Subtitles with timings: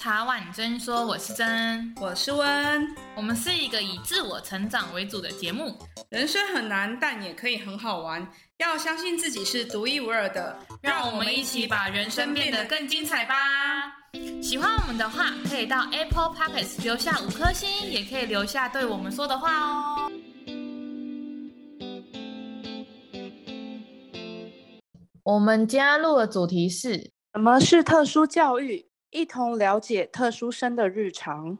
[0.00, 5.76] 茶碗真说，我是真，我是温，我们是一个以自我成长为主的节目。
[6.08, 8.26] 人生很难，但也可以很好玩。
[8.56, 13.34] 要相信自己是独一无二的，让我们一起把人生变得更精彩吧。
[14.42, 20.10] 喜欢我们的话，可以到 Apple Podcast 留下五颗星，也可以留下对我们说的话哦。
[25.24, 28.86] 我们今天录的主题是什么是特殊教育？
[29.10, 31.58] 一同了解特殊生的日常。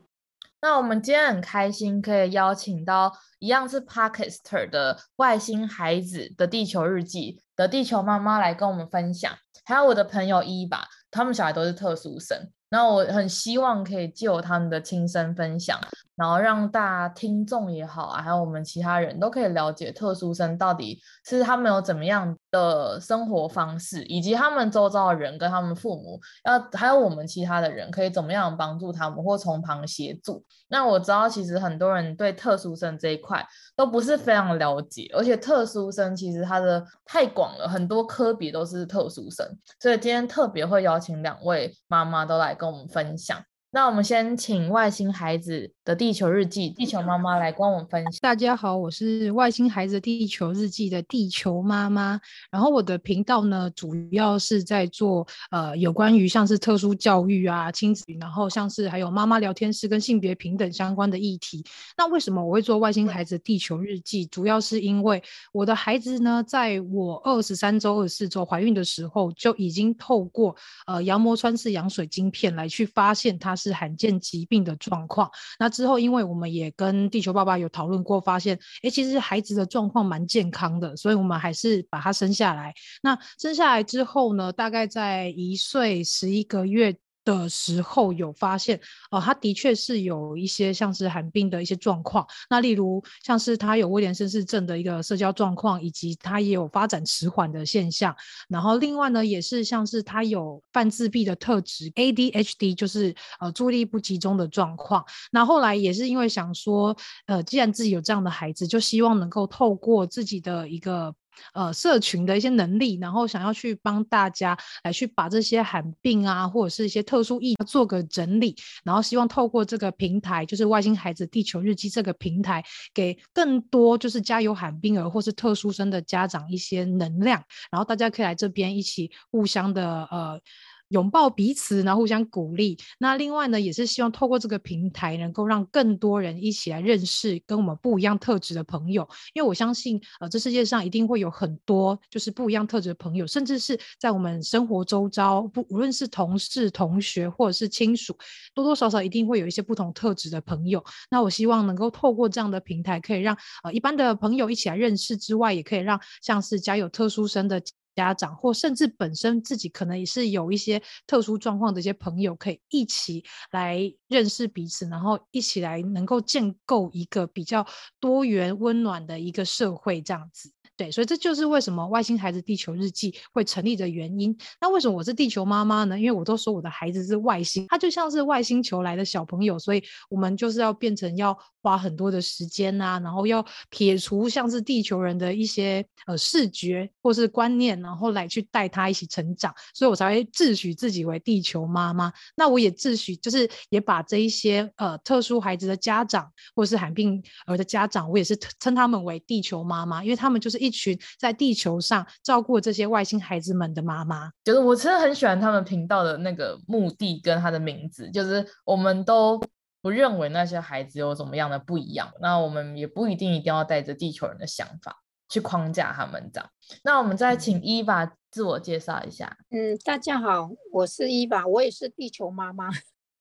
[0.63, 9.33] 那我们今天很开心，可以邀请到一样是 Parkster 的外星孩子的地球日记的地球妈妈来跟我们分享，
[9.65, 12.51] 还有我的朋友伊吧，他们小孩都是特殊生。
[12.73, 15.77] 那我很希望可以借由他们的亲身分享，
[16.15, 30.45] 然后让大家听众也好啊，还有我们其他人都可以了解特殊生到底是他们有怎么样的生活方式，以及他们周遭的人跟他们父母要，还有我们其他的人可以怎么样帮助他们或从旁协助。
[30.69, 39.47] 那我知道其实很多人对特殊生这一块都不是非常了解，而且特殊生其实它的太广了，很多科比都是特殊生，
[39.81, 43.43] 所以今天特别会邀请两位妈妈都来跟我们分享。
[43.73, 48.13] 那我们先请外星孩子的地球日记地球妈妈来跟我们分享。
[48.21, 52.21] 大家好，我是外星孩子地球日记的地球妈妈。
[52.51, 61.65] 然后我的频道呢，主要是在做呃有关于像是特殊教育啊、亲子，然后像是还有妈妈聊天室跟性别平等相关的议题。
[61.97, 64.27] 那为什么我会做外星孩子地球日记？
[64.27, 70.57] 主要是因为我的孩子呢，在我二十三周、二十四周怀孕的时候，就已经透过
[70.89, 73.55] 呃羊膜穿刺羊水晶片来去发现他。
[73.61, 75.31] 是罕见疾病的状况。
[75.59, 82.73] 那之后，因为我们也跟地球爸爸有讨论过，发现，哎，其实孩子的状况蛮健康的，所以我们还是把他生下来。
[83.03, 86.97] 那生下来之后呢，大概在一岁十一个月。
[87.39, 88.77] 的时候有发现，
[89.11, 92.27] 哦、呃，他的确是有一些像是寒病的一些状况。
[92.49, 98.15] 那例如像是他有威廉森氏症的一个社交状况，以及他也有发展迟缓的现象。
[98.49, 105.05] 然后另外呢，也是像是他有半自闭的特质，ADHD 就是呃注意力不集中的状况。
[105.31, 111.15] 那后来也是因为想说，呃，既然自己有这样的孩子，就希望能够透过自己的一个。
[111.55, 122.65] 呃，社群的一些能力，然后想要去帮大家来去把这些罕病啊，或者是一些特殊意义做个整理，然后希望透过这个平台，就是外星孩子地球日记这个平台，
[122.95, 130.41] 给更多就是家有罕病儿或是特殊生的家长一些能量，然后大家可以来这边一起互相的呃。
[130.91, 132.79] 拥抱彼此，然后互相鼓励。
[132.99, 139.09] 那另外呢，也是希望透过这个平台，能够让更多人一起来认识跟我们不一样特质的朋友。
[139.33, 148.17] 因为我相信，呃，这世界上一定会有很多就是不一样特质的朋友，甚至是在我们生活周遭，不无论是同事、同学或者是亲属，
[148.55, 150.85] 多多少少一定会有一些不同特质的朋友。
[151.11, 157.63] 那我希望能够透过这样的平台，可以让呃一般的朋友一起来认识之外，也可以让像是家有特殊生的。
[157.95, 167.67] 家长或甚至本身自己可能也是有一些特殊状况的一些朋友，可以一起来认识彼此，然后一起来能够建构一个比较
[167.99, 170.53] 多元温暖的一个社会，这样子。
[170.81, 174.35] 对，所以这就是为什么外星孩子地球日记会成立的原因。
[174.59, 176.01] 那为什么我是地球妈妈呢？
[176.01, 192.11] 因为我都说我的孩子是外星，他就像是外星球来的小朋友，所以我们就是要变成要花很多的时间啊，然后要撇除像是地球人的一些呃视觉或是观念，然后来去带他一起成长，所以我才会自诩自己为地球妈妈。
[192.35, 200.70] 那我也自诩就是也把这一些呃特殊孩子的家长或是罕病儿的家长，我也是称他们为地球妈妈，因为他们就是一。
[200.71, 209.43] 一群在地球上照顾这些外星孩子们的妈妈，就是我真的很喜欢他们频道的那个目的跟他的名字，就是我们都
[209.83, 216.49] 不认为那些孩子有什么样的不一样，那我们也不一定一定要带着地球人的想法去框架他们这样。
[216.85, 219.37] 那我们再请伊娃自我介绍一下。
[219.51, 222.71] 嗯，大家好，我是伊娃，我也是地球妈妈。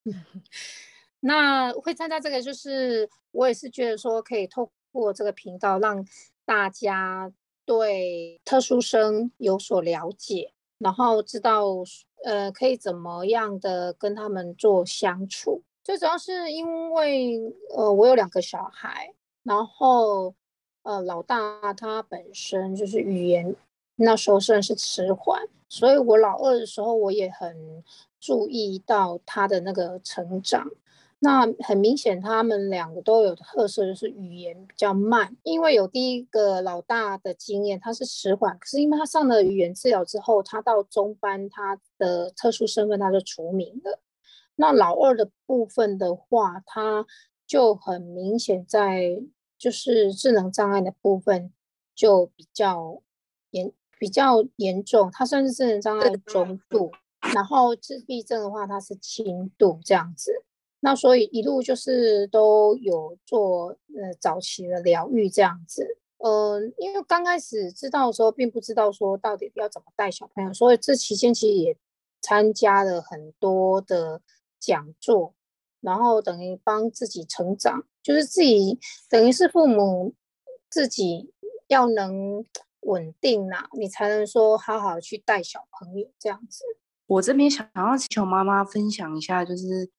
[1.22, 6.06] 那会参加这个，就是我也是觉得说可以透过这个频道让
[6.46, 7.32] 大家。
[7.70, 11.68] 对特殊生有所了解，然后知道
[12.24, 15.62] 呃可以怎么样的跟他们做相处。
[15.84, 17.40] 最主要是因为
[17.78, 19.14] 呃我有两个小孩，
[19.44, 20.34] 然后
[20.82, 23.56] 呃老大他本身就是语言
[23.98, 27.84] 那时候算是迟缓，所以我老二的时候我也很
[28.20, 30.68] 注意到他的那个成长。
[31.22, 35.36] 那很明显，他们两个都有特色，就是语言比较慢。
[35.44, 44.00] 因为有第一个老大的经验，他是迟缓，可是因为他上了语言治疗之后，他到中班，他的特殊身份他就除名了。
[44.56, 47.06] 那老二的部分的话，他
[47.46, 49.22] 就很明显在
[49.58, 51.52] 就是智能障碍的部分
[51.94, 53.02] 就比较
[53.50, 53.70] 严
[54.00, 56.94] 比较严重，他算是智能障碍中度，
[57.34, 60.46] 然后自闭症的话，他是轻度这样子。
[60.82, 65.98] 那所以一路就是都有做呃早期的疗愈这样子。
[66.20, 71.78] 嗯、呃，因为刚开始知道的时候，并不知道说到底要怎么带小朋友，所以这期间其实也
[72.22, 74.22] 参加了很多的
[74.60, 75.34] 讲座，
[75.82, 78.80] 然后等于帮自己成长，就是自己
[79.10, 80.14] 等于是父母
[80.70, 81.34] 自己
[81.68, 82.46] 要能
[82.82, 86.64] 稳定呐、你才能说好好去带小朋友这样子。
[87.08, 89.90] 我这边想要请妈妈分享一下，就是。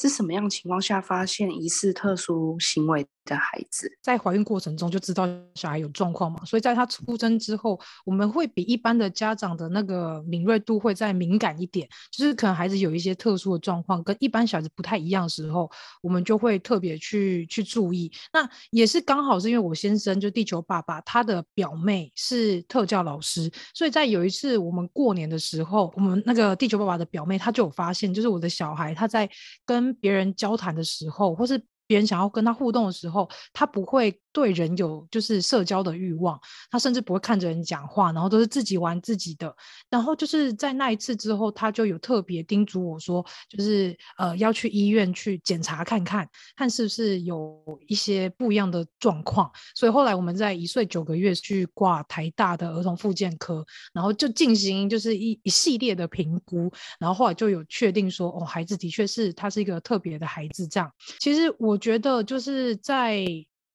[0.00, 3.90] 是什么样情况下发现疑似特殊行为的孩子？
[4.02, 15.70] 在怀孕过程中就知道小孩有状况嘛，所以在他出生之后，我们会比一般的家长的那个敏锐度会再敏感一点，就是可能孩子有一些特殊的状况，跟一般小孩子不太一样的时候，
[16.02, 18.10] 我们就会特别去去注意。
[18.32, 29.28] 那也是刚好是因为我先生就地球爸爸，他的表妹是特教老师，所以在有一次我们过年的时候，我们那个地球爸爸的表妹，她就有发现，就是我的小孩他在
[29.64, 34.20] 跟别人交谈的时候，或是别人想要跟他互动的时候，他不会。
[34.32, 36.38] 对人有就是社交的欲望，
[36.70, 39.54] 他甚至不会看着人讲话，然后都是自己玩自己的。
[39.88, 49.50] 然后就是在那一次之后，他就有特别叮嘱我说，就是呃要去医院去检查看看，看是不是有一些不一样的状况。
[49.74, 60.66] 所以后来我们在一岁九个月去挂台大的儿童复健科，然后就进行就是一一系列的评估，然后后来就有确定说，哦，孩子的确是他是一个特别的孩子。
[60.68, 63.24] 这样，其实我觉得就是在。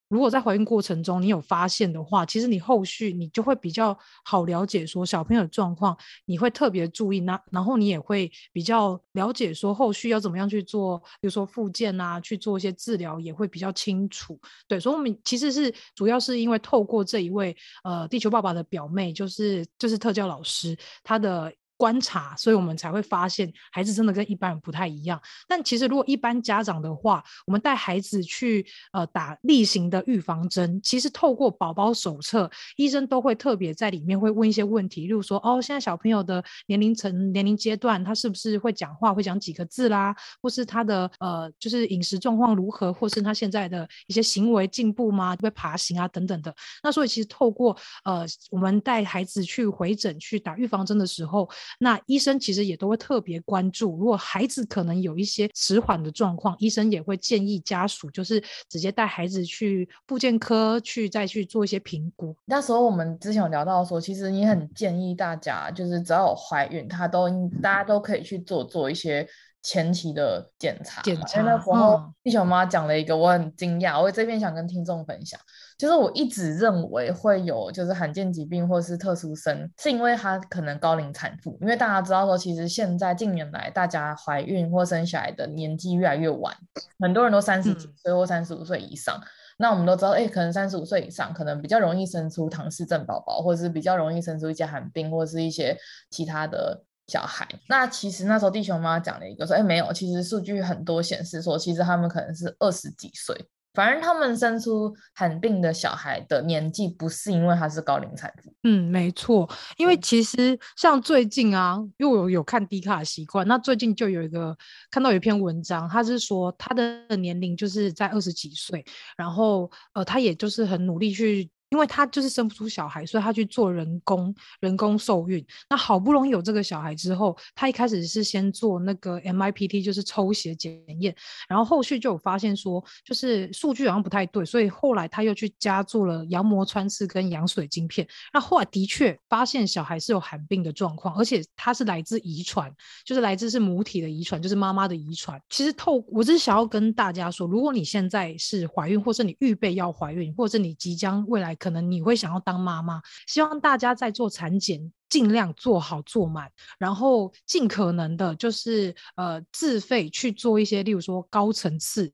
[0.08, 14.40] 如果在怀孕过程中你有发现的话，其实你后续你就会比较好了解说小朋友的状况，你会特别注意那，然后你也会比较了解说后续要怎么样去做，比如说复健啊，去做一些治疗也会比较清楚。
[14.68, 21.52] 对，所以我们其实是主要是因为透过这一位呃地球爸爸的表妹，就是就是特教老师，他的。
[21.78, 25.22] 观察，所以我们才会发现孩子真的跟一般人不太一样。
[25.48, 45.36] 但其实如果一般家长的话，我们带孩子去呃打例行的预防针，其实透过宝宝手册，医生都会特别在里面会问一些问题，例如说哦，现在小朋友的年龄层、年龄阶段，他是不是会讲话，会讲几个字啦，或是他的呃就是饮食状况如何，或是他现在的一些行为进步吗？
[45.42, 46.54] 会爬行啊等等的。
[46.82, 62.36] 那所以其实透过呃我们带孩子去回诊去打预防针的时候，那医生其实也都会特别关注，如果孩子可能有一些迟缓的状况，医生也会建议家属就是直接带孩子去复健科去再去做一些评估。
[62.46, 67.30] 那时候我们之前有聊到说，其实你很建议大家就是只要有怀孕，他都
[67.62, 69.28] 大家都可以去做做一些。
[69.66, 71.42] 前期的检查，检查。
[71.42, 75.40] 那时候地球妈讲了一个，我很惊讶，我这边想跟听众分享，
[75.76, 86.56] 就是我一直认为会有就是罕见疾病或是特殊生，是因为他可能高龄产妇，因为大家知道说，其实现在近年来大家怀孕或生小孩的年纪越来越晚，
[87.00, 89.16] 很多人都三十几岁或三十五岁以上。
[89.18, 89.26] 嗯、
[89.58, 95.76] 那我们都知道，哎，可能三十五岁以上可能比较容易生出唐氏症宝宝，或者是比较容易生出一些寒病，或者是一些
[96.12, 96.84] 其他的。
[97.08, 103.36] 小孩，那其实那时候地球妈讲了一个说，哎，没有，其实数据很多显示说，其实他们可能是二十几岁，
[103.76, 108.52] 反正他们生出罕病的小孩的年纪不是因为他是高龄产妇。
[108.64, 109.48] 嗯，没错，
[109.78, 114.58] 因为其实像最近啊，因为我有看低卡的习惯，那最近就有一个
[114.90, 118.84] 看到有一篇文章，他是说他的年龄就是在二十几岁，
[119.16, 121.48] 然后呃，他也就是很努力去。
[121.76, 125.46] 因为他就是生不出小孩，所以他去做人工人工受孕。
[125.70, 131.14] 那好不容易有这个小孩之后，他一开始是先做那个 MIPT，就是抽血检验，
[131.50, 138.08] 然后后续就有发现说，就是数据好像不太对，所以后来他又去加做了羊膜穿刺跟羊水晶片。
[138.34, 145.38] 那后来的确发现小孩是有罕病的状况，而且他是来自遗传，就是来自是母体的遗传，就是妈妈的遗传。
[145.50, 151.54] 其实透，我只是想要跟大家说，如果你现在是怀孕，或是你预备要怀孕，或者是你即将未来。
[151.66, 162.14] 可能你会想要当妈妈，希望大家在做产检尽量做好做满，然后尽可能的就是呃自费去做一些，例如说高层次。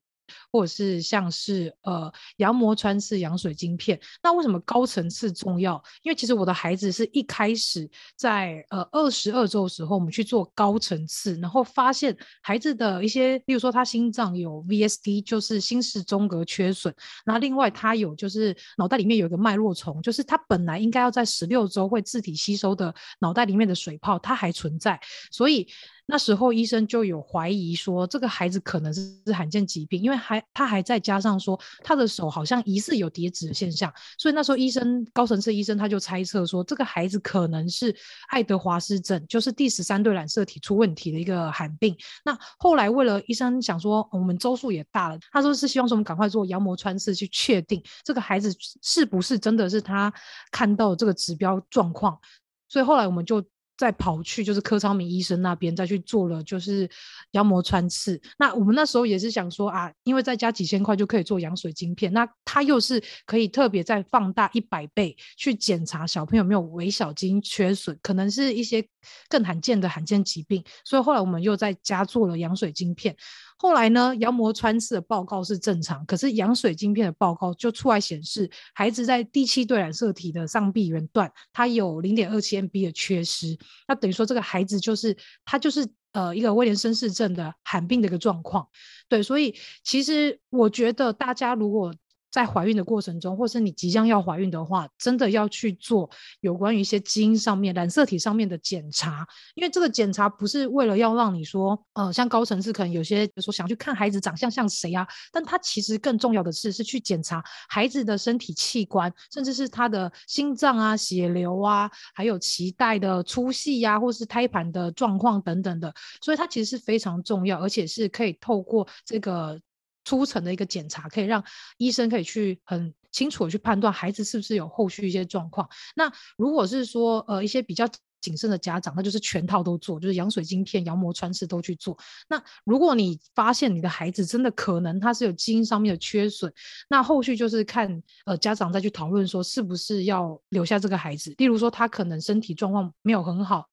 [0.51, 5.81] 或者是像是呃羊膜穿刺、羊水晶片，那为什么高层次重要？
[6.03, 16.93] 因为其实我的孩子是一开始在呃二十二周的时候，我们去做高层次，然后发现孩子的一些，例如说他心脏有 VSD，就是心室中隔缺损，
[17.25, 25.00] 那另外他有就是脑袋里面有一个脉络丛，就是他本来应该要在十六周会自体吸收的脑袋里面的水泡，它还存在，
[25.31, 25.67] 所以。
[26.12, 37.96] 那时候医生就有怀疑说，这个孩子可能是罕见疾病，因为还他还再加上说他的手好像疑似有叠纸的现象，所以那时候医生高层次医生他就猜测说，这个孩子可能是
[38.27, 41.96] 爱德华氏症，就是第十三对染色体出问题的一个罕病。
[42.25, 50.13] 那后来为了医生想说，我们周数也大了，他说是希望说我们赶快做羊膜穿刺去确定这个孩子是不是真的是他
[50.51, 52.20] 看到这个指标状况，
[52.68, 53.41] 所以后来我们就。
[53.81, 56.88] 再跑去就是柯昌明医生那边再去做了，就是
[57.31, 58.21] 羊膜穿刺。
[58.38, 68.88] 那我们那时候也是想说啊，因为再加几千块就可以做羊水晶片，那它又是可以特别再放大一百倍去检查小朋友有没有微小基因缺损，可能是一些
[69.27, 70.63] 更罕见的罕见疾病。
[70.85, 73.15] 所以后来我们又在家做了羊水晶片。
[73.62, 83.56] 后来呢，羊膜穿刺的报告是正常，可是羊水晶片的报告就出来显示，孩子在第七对染色体的上臂缘段，它有零点二七 MB 的缺失。
[83.88, 85.15] 那等于说，这个孩子就是
[85.46, 88.68] 他就是呃一个威廉森氏症的罕病的一个状况。
[89.08, 89.53] 对，所以
[89.84, 91.94] 其实我觉得大家如果
[92.31, 96.09] 在怀孕的过程中，或是你即将要怀孕的话，真的要去做
[96.39, 119.59] 有关于一些基因上面、染色体上面的检查，因为这个检查不是为了要让你说，呃，像高层次可能有些说想去看孩子长相像谁啊，但他其实更重要的是是去检查孩子的身体器官，甚至是他的心脏啊、血流啊，还有脐带的粗细呀、或是胎盘的状况等等的，所以它其实是非常重要，而且是可以透过这个。
[120.03, 121.43] 初层的一个检查，可以让
[121.77, 125.67] 医生可以去很清楚的去判断孩子是不是有后续一些状况。
[125.96, 127.88] 那如果是说呃一些比较
[128.22, 131.98] 谨慎的家长，那就是全套都做，就是羊水晶片、羊膜穿刺都去做。
[132.29, 136.53] 那如果你发现你的孩子真的可能他是有基因上面的缺损，
[136.88, 141.34] 那后续就是看呃家长再去讨论说是不是要留下这个孩子。
[141.38, 143.67] 例如说他可能身体状况没有很好，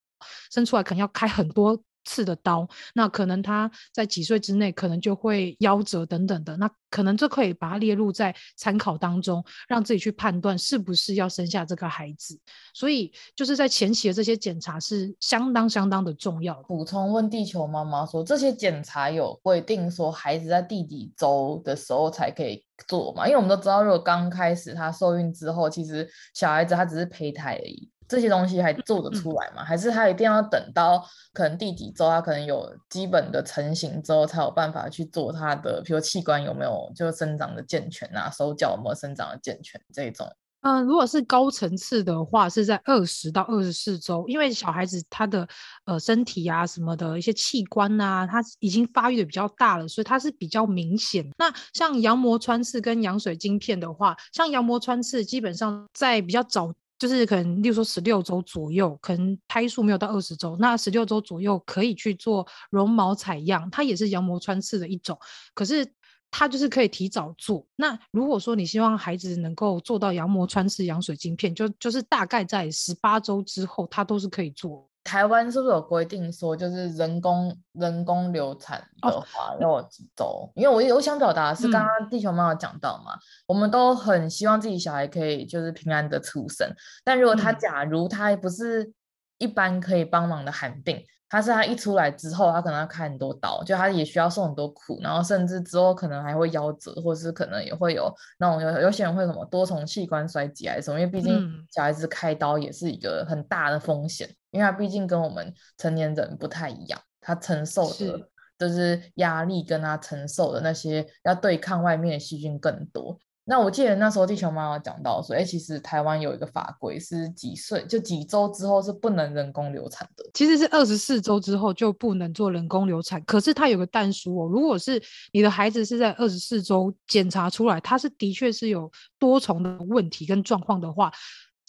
[0.51, 1.79] 生出来可能要开很多。
[2.09, 12.41] 刺的刀，那可能他在几岁之内可能就会夭折等等的，那可能就可以把它列入在参考当中，让自己去判断是不是要生下这个孩子。
[12.73, 16.55] 所以就是在前期的这些检查是相当相当的重要。
[16.63, 23.27] 补充问地球妈妈说，这些检查有规定说孩子在第几周的时候才可以做吗？
[23.27, 27.91] 因为我们都知道，如果刚开始他受孕之后，其实小孩子他只是胚胎而已。
[28.09, 29.63] 这些东西还做得出来吗？
[29.63, 40.27] 还是他一定要等到可能第几周，他可能有基本的成型之后，才有办法去做他的，比如器官有没有就生长的健全啊，手脚有没有生长的健全这种。
[40.63, 45.47] 嗯，如果是高层次的话，是在二十到二十四周，因为小孩子他的
[45.85, 51.25] 呃身体啊什么的一些器官啊，他已经发育的比较大了，所以它是比较明显。
[51.39, 56.73] 那像羊膜穿刺跟羊水晶片的话，像羊膜穿刺基本上在比较早。
[56.99, 65.17] 就是可能，例如说十六周左右，可能胎数没有到二十周，那十六周左右可以去做绒毛采样，它也是羊膜穿刺的一种，
[65.55, 65.87] 可是
[66.31, 67.65] 它就是可以提早做。
[67.77, 74.88] 那如果说你希望孩子能够做到羊膜穿刺、羊水晶片，就就是大概在十八周之后，它都是可以做。
[75.09, 80.25] 台湾是不是有规定说，就是人工人工流产的话要几周？
[80.25, 86.71] 哦、因为我我想表达的是，刚刚地球妈妈讲到嘛，嗯、我们都很希望自己小孩可以就是平安的出生，
[87.03, 88.93] 但如果他假如他不是
[89.39, 91.03] 一般可以帮忙的罕病。
[91.29, 113.19] 他是他一出来之后，他可能要开很多刀，就他也需要受很多苦，然后甚至之后可能还会夭折，或是可能也会有那种有有些人会什么多重器官衰竭还是什么，因为毕竟小孩子开刀也是一个很大的风险，嗯、因为他毕竟跟我们成年人不太一样，他承受的就是压力跟他承受的那些要对抗外面的细菌更多。
[113.49, 123.23] 那我记得那时候地球妈妈讲到说，哎、其实台湾有一个法规是几岁就几周之后是不能人工流产的，其实是二十四周之后就不能做人工流产。
[123.25, 125.03] 可是它有个但书哦，如果是
[125.33, 131.11] 你的孩子是在二十四周检查出来，他是的确是有多重的问题跟状况的话。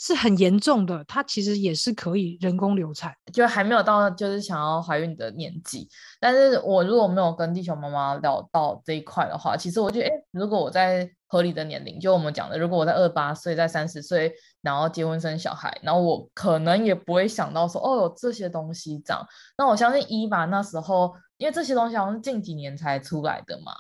[0.02, 5.90] 是很严重的，它其实也是可以人工流产，就还没有到就是想要怀孕的年纪。
[6.22, 19.22] 但是我如果没有跟地球妈妈聊到这一块的话，其实我觉得，哎，如果我在合理的年龄，就我们讲的，如果我在二八岁，在三十岁，然后结婚生小孩，然后我可能也不会想到说，哦，有这些东西这样。
[19.58, 23.74] 那我相信伊娃那时候，因为这些东西好像是近几年才出来的嘛，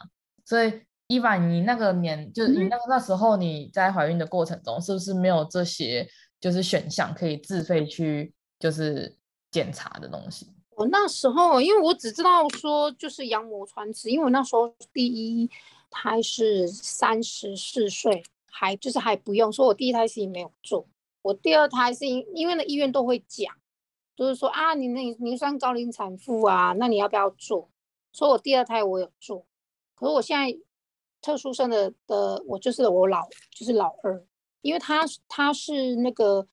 [0.43, 0.81] 所以。
[1.09, 6.07] 伊娃，你那个年就是你那个那时候你在怀孕的过程中，是不是没有这些
[6.39, 9.17] 就是选项可以自费去就是
[9.49, 10.45] 检查的东西？
[10.75, 15.49] 我那时候因为我只知道说就是羊膜穿刺，因为我那时候第一
[15.89, 20.87] 胎是三十四岁，还就是还不用，所以我第一胎是没有做。
[21.23, 23.51] 我第二胎是因因为那医院都会讲，
[24.15, 27.71] 就是说啊，你那你算高龄产妇啊，那你要不要做？
[28.13, 29.47] 所以我第二胎我有做，
[29.95, 30.55] 可是我现在
[31.21, 34.23] 特殊生的的我就是我老就是老二，
[34.61, 36.47] 因为他他是那个。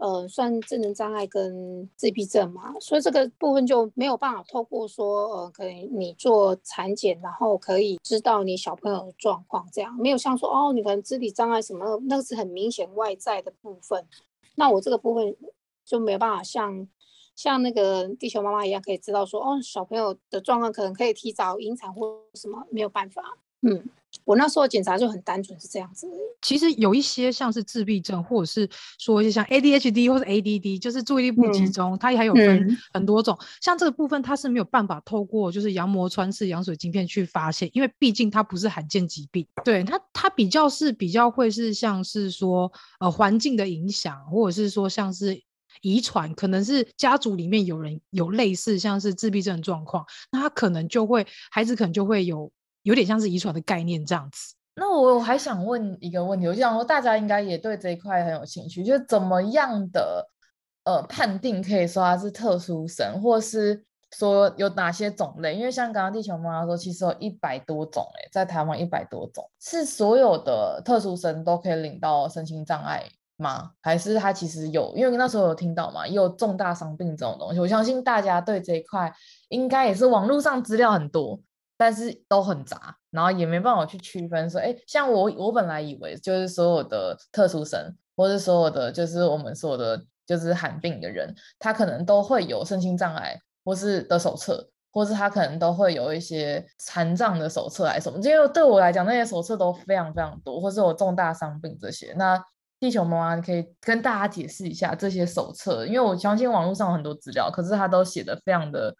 [0.00, 14.06] 呃，算智能障碍跟自闭症嘛，所以这个部分就没有办法透过说，呃，可以你做产检，然后可以知道你小朋友的状况，这样没有像说，哦，你可能肢体障碍什么，那个是很明显外在的部分。
[14.54, 15.36] 那我这个部分
[15.84, 16.86] 就没有办法像
[17.34, 23.36] 像那个地球妈妈一样，可以知道说，哦，小朋友的状况可能可以提早引产或什么，没有办法。
[23.62, 23.82] 嗯，
[24.24, 26.06] 我那时候检查就很单纯是这样子。
[26.40, 28.68] 其实有一些像是自闭症，或者是
[29.00, 33.36] 说一些像 ADHD 或者 ADD，就是注意力不集中，嗯、它也还有分很多种。
[33.40, 39.44] 嗯、像这个部分，它是没有办法透过就是羊膜穿刺羊水晶片去发现，因为毕竟它不是罕见疾病。
[39.64, 45.42] 对它，它比较是比较会是像是说呃环境的影响，或者是说像是
[45.82, 52.48] 遗传，可能是家族里面有人有类似像是自闭症的状况，那他可能就会孩子可能就会有。
[52.88, 54.54] 有点像是遗传的概念这样子。
[54.74, 60.26] 那我还想问一个问题，我想说大家应该也对这一块很有兴趣，就是怎么样的
[60.84, 63.84] 呃判定可以说他是特殊生，或是
[64.16, 65.54] 说有哪些种类？
[65.54, 73.04] 因为像刚刚地球妈妈说，其实有一百多种，哎，在台湾一百多种，是所有的特殊生都可以领到身心障碍
[73.36, 73.72] 吗？
[73.82, 74.94] 还是他其实有？
[74.96, 77.60] 因为那时候有听到嘛，也有重大伤病这种东西。
[77.60, 79.12] 我相信大家对这一块
[79.50, 81.38] 应该也是网络上资料很多。
[81.78, 87.80] 但是都很杂，然后也没办法去区分说，哎，像我我本来以为就是所有的特殊生，
[88.16, 98.18] 或者所有的就是我们说的，就是罕病的人，他可能都会有身心障碍，或是的手册，或是他可能都会有一些残障的手册来什么。
[98.24, 102.12] 因为对我来讲，那些手册都非常非常多，或是有重大伤病这些。
[102.14, 102.42] 那
[102.80, 108.92] 地球妈妈，你可以跟大家解释一下这些手册，因为我相信网络上很多资料，可是他都写的非常的。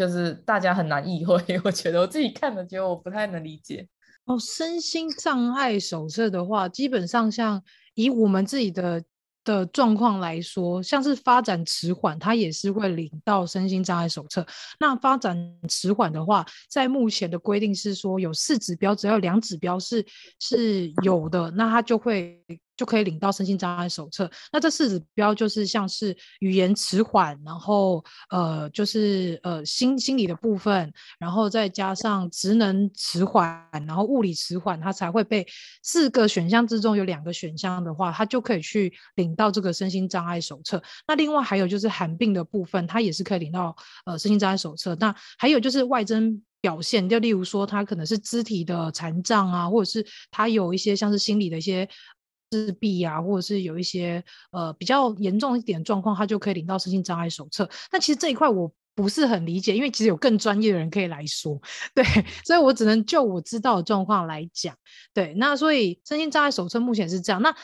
[0.00, 3.86] 就是大家很难意会， 我觉得我自己看了，觉得我不太能理解。
[4.24, 7.62] 哦，身心障碍手册的话，基本上像
[7.94, 9.04] 以我们自己的
[9.44, 14.46] 的状况来说，像是发展迟缓，它也是会领到身心障碍手册。
[14.78, 15.36] 那发展
[15.68, 20.02] 迟缓的话，在目前的规定是说，有四指标，只要两指标是
[20.38, 22.42] 是有的，那它就会。
[22.80, 24.30] 就可以领到身心障碍手册。
[24.50, 35.46] 那这四指标就是像是语言迟缓，然后呃就是呃心心理的部分，然后再加上职能迟缓，然后物理迟缓，它才会被
[35.82, 40.82] 四个选项之中有两个选项的话，它就可以去领到这个身心障碍手册。
[41.06, 44.96] 那另外还有就是罕病的部分，它也是可以领到呃身心障碍手册。
[44.98, 51.86] 那还有就是外征表现，就例如说他可能是肢体的残障啊，或者是他有一些像是心理的一些。
[52.50, 57.68] 自闭啊，或者是有一些呃比较严重一点状况，他就可以领到身心障碍手册。
[57.92, 61.60] 那其实这一块我不是很理解，因为其实有更专业的人可以来说，
[61.94, 62.04] 对，
[62.44, 64.76] 所以我只能就我知道的状况来讲。
[65.14, 67.40] 对，那所以身心障碍手册目前是这样。
[67.40, 67.54] 那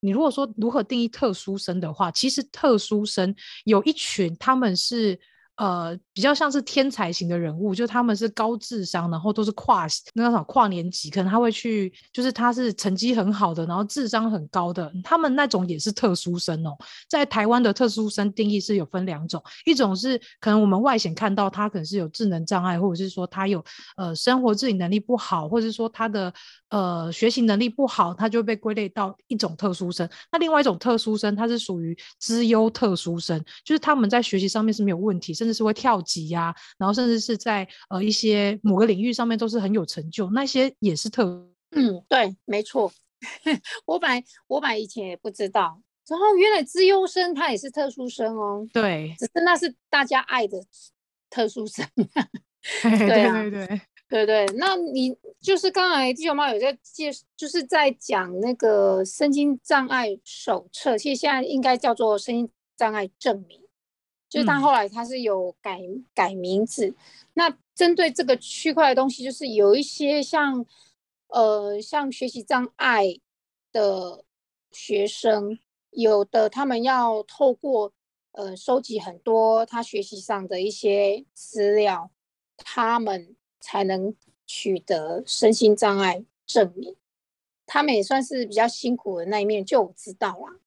[0.00, 5.18] 你如果说如何定义特殊生的话，其实特殊生有一群，他们是。
[5.56, 16.70] 呃，比较像是天才型的人物，就他们是高智商，然后都是跨那种跨年级，可能他会去，就是他是成绩很好的，然后智商很高的，他们那种也是特殊生哦。
[17.08, 23.62] 在台湾的特殊生定义是有分两种，一种是可能我们外显看到他可能是有智能障碍，或者是说他有
[23.96, 26.32] 呃生活自理能力不好，或者是说他的
[26.68, 30.08] 呃学习能力不好，他就被归类到一种特殊生。
[30.30, 35.34] 那另外一种特殊生，他是属于资优特殊生，就是他们在学习上面是没有问题。
[35.34, 41.24] 甚至是会跳级呀、啊，然后甚至是在呃一些某个领域上面都是很有成就，那些也是特。
[41.72, 42.92] 嗯，对，没错。
[43.86, 48.64] 我本来我本来以前也不知道，然后原来资优生他也是特殊生哦。
[48.72, 50.58] 对，只是那是大家爱的
[51.30, 51.84] 特殊生。
[52.82, 54.46] 对啊，对对对 对对。
[54.58, 63.63] 那你就是刚才地球妈有在介，就是在讲那个身心障碍手册，其实现在应该叫做身心障碍证明。
[64.34, 66.92] 就是他后来他是有改、嗯、改名字，
[67.34, 70.66] 那针对这个区块的东西，就是有一些像
[71.28, 73.20] 呃像学习障碍
[73.70, 74.24] 的
[74.72, 75.56] 学生，
[75.90, 77.92] 有的他们要透过
[78.32, 82.10] 呃收集很多他学习上的一些资料，
[82.56, 84.16] 他们才能
[84.48, 86.96] 取得身心障碍证明。
[87.66, 90.58] 他们也算是比较辛苦的那一面，就我知道啦。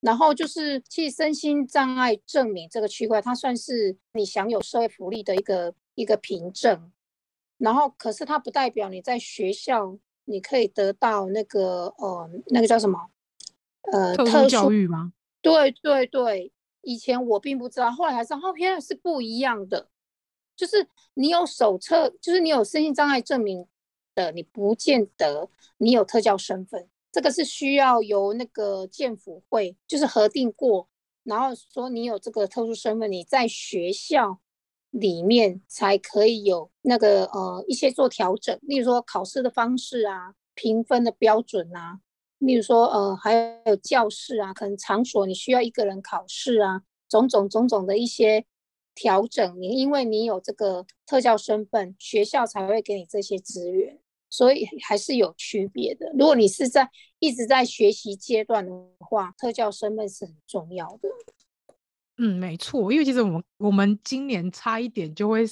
[0.00, 6.92] 然后就是，其实身心障碍证明这个区块，它算是你享有社会福利的一个一个凭证。
[7.58, 13.10] 然后，可是它不代表你在学校你可以得到那个呃那个叫什么
[13.90, 15.12] 呃特殊教育吗？
[15.40, 19.88] 对对对，以前我并不知道，后来才知道，哦，原来是不一样的。
[20.54, 23.66] 就是你有手册，就是你有身心障碍证明
[24.14, 26.88] 的，你不见得你有特教身份。
[27.16, 30.86] 这个是需要由那个健辅会就是核定过，
[31.22, 34.38] 然后说你有这个特殊身份，你在学校
[34.90, 42.00] 里面才可以有那个呃一些做调整，例如说考试的方式啊，评分的标准啊，
[42.36, 43.32] 例如说呃还
[43.64, 48.44] 有教室啊，可能场所你需要一个人考试啊，种种种种的一些。
[48.98, 53.98] 调整你，因为你有这个特教身份，学校才会给你这些资源，
[54.30, 56.10] 所以还是有区别的。
[56.18, 61.08] 如果你是在一直在学习阶段的话，特教身份是很重要的。
[62.18, 65.44] 嗯，没错，因为其实我们我们今年差一点就会，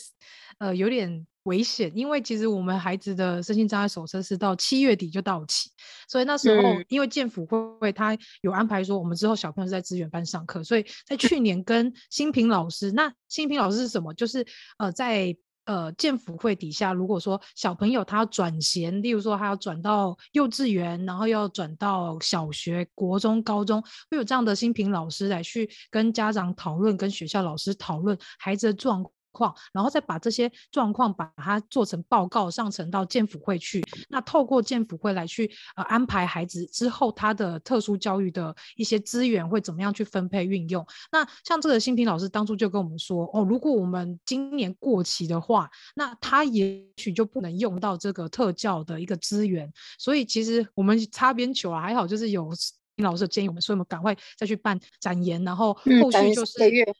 [0.58, 1.26] 呃，有点。
[1.44, 5.68] 危险，因为其实我们孩子的身心障碍手册是到七月底就到期，
[6.08, 14.14] 所以那时候因为健辅会他有安排说，我们之后小朋友是在资源班上课，所以在去年跟新平老师，那新平老师是什么？
[14.14, 14.42] 就是
[14.78, 29.55] 呃在呃建福会底下，如果说小朋友他要转衔，例如说他要转到幼稚园，然后要转到小学、国中、高中，会有这样的新品老师来去跟家长讨论，跟学校老师讨论孩子的状况况。
[29.73, 33.83] 然后再把这些状况把它做成报告上呈到建辅会去。
[34.09, 40.87] 那透过建辅会来去呃安排孩子之后他的特殊教育的一些资源会怎么样去分配运用。
[41.11, 49.68] 那像这个新平老师当初就跟我们说哦，如果我们今年过期的话，那他也许就不能用到这个特教的一个资源。
[49.99, 56.53] 所以其实我们擦边球啊，还好就是有新老师建议我们，所以我们赶快再去办展延，然后后续就是。
[56.62, 56.94] 嗯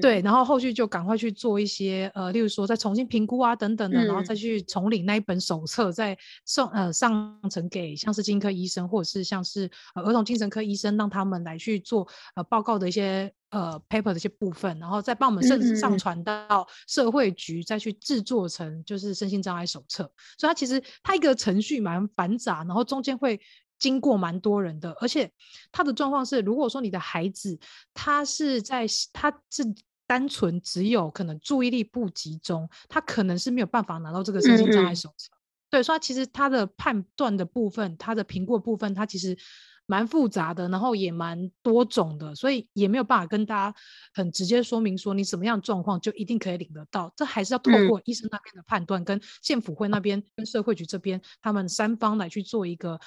[0.00, 20.02] 对，然后后续就赶快去做一些呃，例如说再重新评估啊等等的，嗯、然后再去重领那一本手册，再送呃上呈给像是精神科医生或者是像是呃儿童精神科医生，让他们来去做呃报告的一些呃 paper 的一些部分，然后再帮我们甚至上传到社会局，再去制作成就是身心障碍手册。
[20.36, 23.40] 所以它其实它一个程序蛮繁杂，然后中间会。
[23.78, 25.30] 经过蛮多人的，而且
[25.70, 27.58] 他的状况是，如果说你的孩子
[27.92, 29.62] 他是在他是
[30.06, 35.28] 单纯只有可能注意力不集中，他可能是没有办法拿到这个身心障碍手册。
[35.30, 35.34] 嗯嗯
[35.68, 39.36] 对，所以其实他的判断的部分，他的评估的部分，他其实
[39.84, 43.78] 蛮复杂的，然后也蛮多种的，所以也没有办法跟大家
[44.14, 52.98] 很直接说明说你什么样的状况就一定可以领得到，这还是要透过医生那边的判断，嗯、跟健辅会那边跟社会局这边他们三方来去做一个。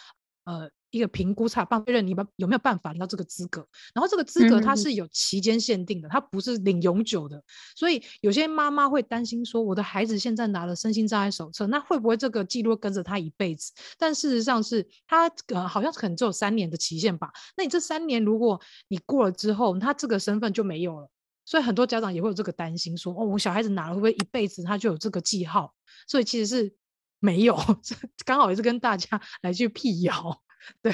[0.50, 7.40] 呃，一个评估才办确认你们有没有办法领到这个资格，然后这个资格它是有期间限定的，嗯、它不是领永久的，
[7.76, 13.72] 所以有些妈妈会担心说，我的孩子现在拿了身心障碍手册，那会不会这个记录跟着他一辈子？
[14.00, 17.30] 但事实上是，他呃好像可能只有三年的期限吧。
[17.56, 21.08] 那你这三年如果你过了之后，他这个身份就没有了，
[21.46, 25.72] 所以很多家长也会有这个担心说，说哦，我小孩子拿了会不会一辈子他就有这个记号？
[26.08, 26.74] 所以其实是。
[27.20, 27.58] 没有，
[28.26, 30.42] 刚好也是跟大家 来去辟谣。
[30.82, 30.94] 对，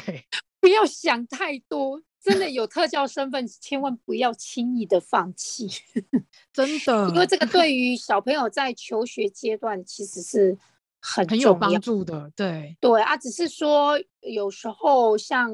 [0.60, 5.68] 不要想太多，真的有特教身份，千万不要轻易的放弃。
[6.54, 10.58] 真的，因为这个对于小朋友在求学阶段其实是
[11.02, 12.32] 很很有帮助的。
[12.36, 15.52] 对，对啊，只是说有时候像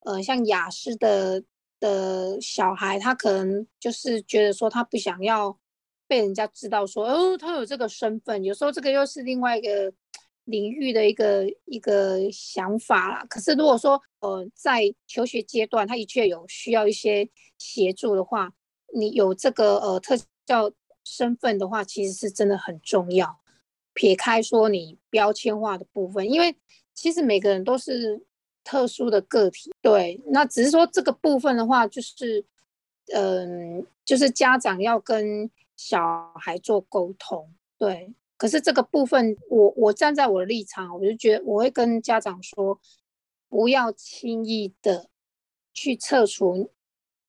[0.00, 1.42] 呃像雅思的
[1.80, 5.58] 的小孩，他可能就是觉得说他不想要。
[6.08, 9.92] 被人家知道说哦，他有这个身份，有时候这个又是另外一个
[10.44, 13.26] 领域的一个一个想法啦。
[13.28, 18.50] 可是如果说呃在求学阶段，他的确有需要一些协助的话，
[18.94, 20.16] 你有这个呃特
[20.46, 20.72] 教
[21.04, 23.38] 身份的话，其实是真的很重要。
[23.92, 26.56] 撇开说你标签化的部分，因为
[26.94, 28.24] 其实每个人都是
[28.64, 32.42] 特殊的个体，对，那只是说这个部分的话，就是
[33.12, 35.50] 嗯、就是家长要跟。
[35.78, 42.80] 小孩做沟通，对，可是这个部分，我我站在我的立场，我就觉得我会跟家长说，
[43.48, 45.08] 不要轻易的
[45.72, 46.72] 去撤除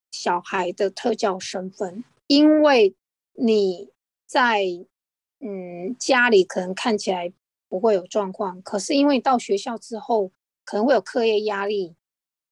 [0.10, 2.96] 小孩的特教身份，因为
[3.34, 3.92] 你
[4.26, 4.64] 在
[5.40, 7.32] 嗯家里可能看起来
[7.68, 10.32] 不会有状况，可是因为到学校之后
[10.66, 11.96] 可能会有课业压力，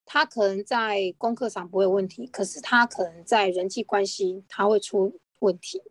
[0.05, 5.19] 他可能在功课上不会有问题，可是他可能在人际关系他会出。
[5.39, 5.81] 问题，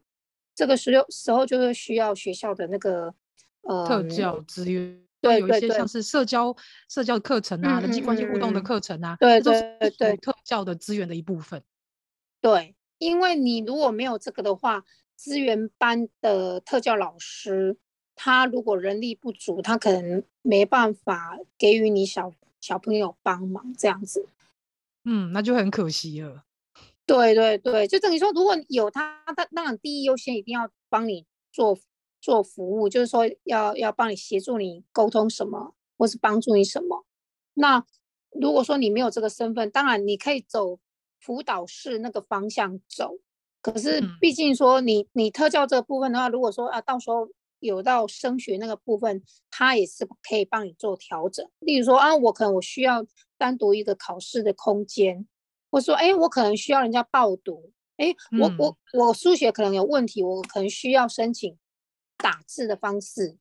[0.55, 3.15] 这个时候时候就是需要学校的那个
[3.63, 6.55] 呃特教资源，对，有一些像是社交
[6.89, 11.63] 社交课程啊、人际关系互动的课程啊，对对对对，特教的资源的一部分。
[12.41, 17.77] 对，因为你如果没有这个的话，资源班的特教老师，
[18.15, 24.27] 他如果人力不足，他可能没办法给予你小小朋友帮忙这样子。
[25.05, 26.45] 嗯，那就很可惜了。
[27.07, 31.79] 对对对，就等于说，如果有他，他当然第一优先一定要帮你做
[32.21, 37.05] 做服务，就是说要要帮你协助你沟通什么，或是帮助你什么。
[37.55, 37.85] 那
[38.33, 40.81] 如果说你没有这个身份，当然你可以走
[41.21, 43.12] 辅导室那个方向走。
[43.62, 47.29] 可是毕竟说你你特教这个部分的话，如果说啊到时候
[47.61, 51.49] 有到升学那个部分，他也是可以帮你做调整。
[51.61, 53.07] 例如说啊，我可能我需要
[53.38, 55.27] 单独一个考试的空间。
[55.77, 58.07] 我说，哎，我可能需要人家报读，哎，
[58.41, 61.59] 我我我数学可能有问题，我可能需要申请
[62.17, 63.37] 打字的方式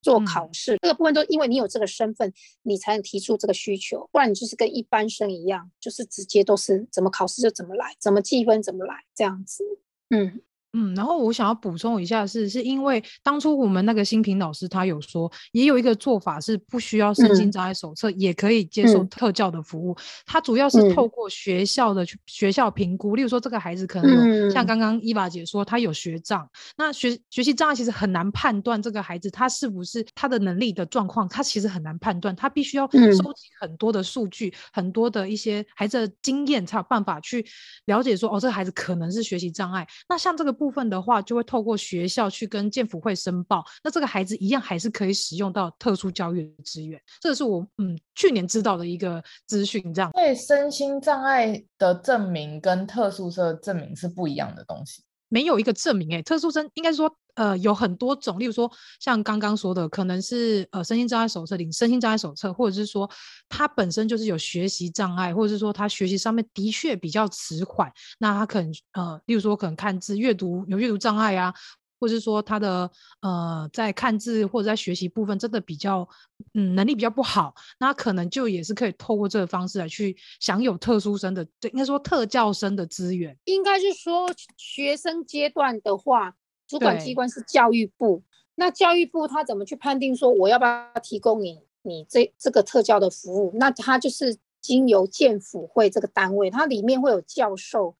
[0.00, 0.76] 做考试。
[0.76, 2.32] 嗯、这个部分都因为你有这个身份，
[2.62, 9.64] 你才能提出这个需求，不然你就是跟一般生一样，就是直接都是怎么考试就怎么来，怎么计分怎么来这样子，
[10.10, 10.40] 嗯。
[10.76, 19.96] 嗯，然后我想要补充一下是，是因为当初我们那个新平老师他有说，也有一个做法是不需要身心障碍手册，嗯、也可以接受特教的服务。
[20.26, 37.46] 他、嗯、主要是透过学校的学校评估，嗯、例如说这个孩子可能像刚刚伊娃姐说，他有学障，那学学习障碍其实很难判断这个孩子他是不是他的能力的状况，他其实很难判断，他必须要收集很多的数据，嗯、很多的一些孩子的经验，才有办法去
[37.84, 39.86] 了解说，哦，这个孩子可能是学习障碍。
[40.08, 40.52] 那像这个。
[40.63, 47.00] 部分的话，就会透过学校去跟建辅会申报，那这个孩子一样还是可以使用到特殊教育的资源。
[47.20, 50.10] 这是我嗯去年知道的一个资讯，这样。
[50.12, 55.02] 所以身心障碍的证明跟特殊生证明是不一样的东西。
[55.28, 58.70] 没有一个证明诶，特殊生应该说呃有很多种，例如说
[59.00, 63.08] 像刚刚说的，可能是呃身心障碍手册领身心障碍手册，或者是说
[63.48, 71.54] 他本身就是有学习障碍，或者是说他学习上面的确比较迟缓，那他可能呃例如说可能看字阅读有阅读障碍啊。
[72.00, 76.06] 或是说他的呃在看字或者在学习部分真的比较
[76.52, 83.34] 嗯能力比较不好，那可能就也是可以透过这个方式来去享有特殊生的，对，应该说特教生的资源。
[83.44, 86.34] 应该是说学生阶段的话，
[86.78, 88.22] 主管机关是教育部，
[88.56, 93.52] 那教育部他怎么去判定说我要不要提供你你这这个特教的服务？
[93.54, 97.94] 那他就是经由建辅会这个单位，它里面会有教授，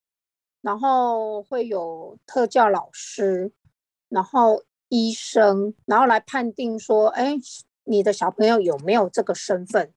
[0.61, 3.51] 然后会有特教老师。
[4.07, 7.35] 然后医生，然后来判定说，哎，
[7.85, 9.91] 你的小朋友有没有这个身份？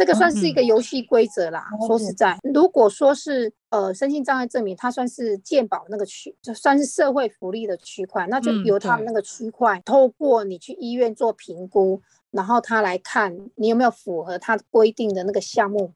[0.00, 1.68] 这个算是一个游戏规则啦。
[1.72, 15.92] 嗯、说实在，如果说是呃身心障碍证明，它算是健保那个区，就算是社会福利的区块，那就由他们那个区块、嗯、透过你去医院做评估，然后他来看你有没有符合他规定的那个项目，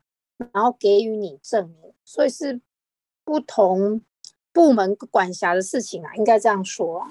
[0.53, 1.95] 然后给予你证明。
[2.05, 2.61] 所以是
[3.25, 4.03] 不同
[4.53, 7.09] 部门管辖的事情啊，应该这样说啊。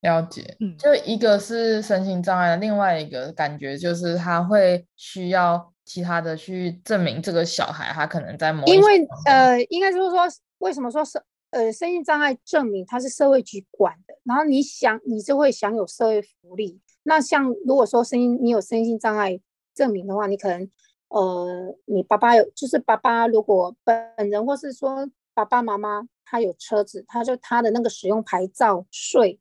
[0.00, 10.20] 了解，就一个是身心障碍，另外一个感觉就是他会需要其他的去证明这个小孩他可能在某，因为呃，应该就是说，
[10.58, 16.80] 为什么说是呃身心障碍证明他是社会局管的，然后你想你就会享有社会福利。
[17.02, 19.40] 那像如果说身心你有身心障碍
[19.74, 20.70] 证明的话，你可能
[21.08, 29.38] 呃你爸爸有，就是爸爸如果本人或是说爸爸妈妈他有车子，他就他的那个使用牌照税。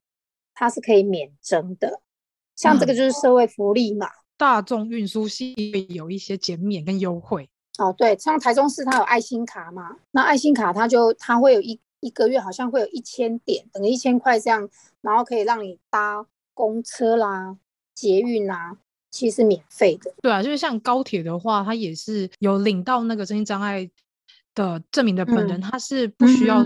[0.53, 2.01] 他是可以免征的，
[2.55, 4.05] 像这个就是社会福利嘛。
[4.05, 5.53] 嗯、大众运输系
[5.89, 7.93] 有一些减免跟优惠哦。
[7.95, 14.67] 对，像台中市它有爱心卡嘛，那爱心卡它就它会有一一个月好像会有一千点，等于一千块这样，
[15.01, 16.25] 然后可以让你搭
[16.55, 17.55] 公车啦、
[17.93, 18.75] 捷运啦，
[19.11, 20.11] 其实是免费的。
[20.23, 23.87] 对啊，就是像高铁的话，它也是有领到那个身心障碍
[24.55, 26.65] 的证明的本人，他、嗯、是不需要。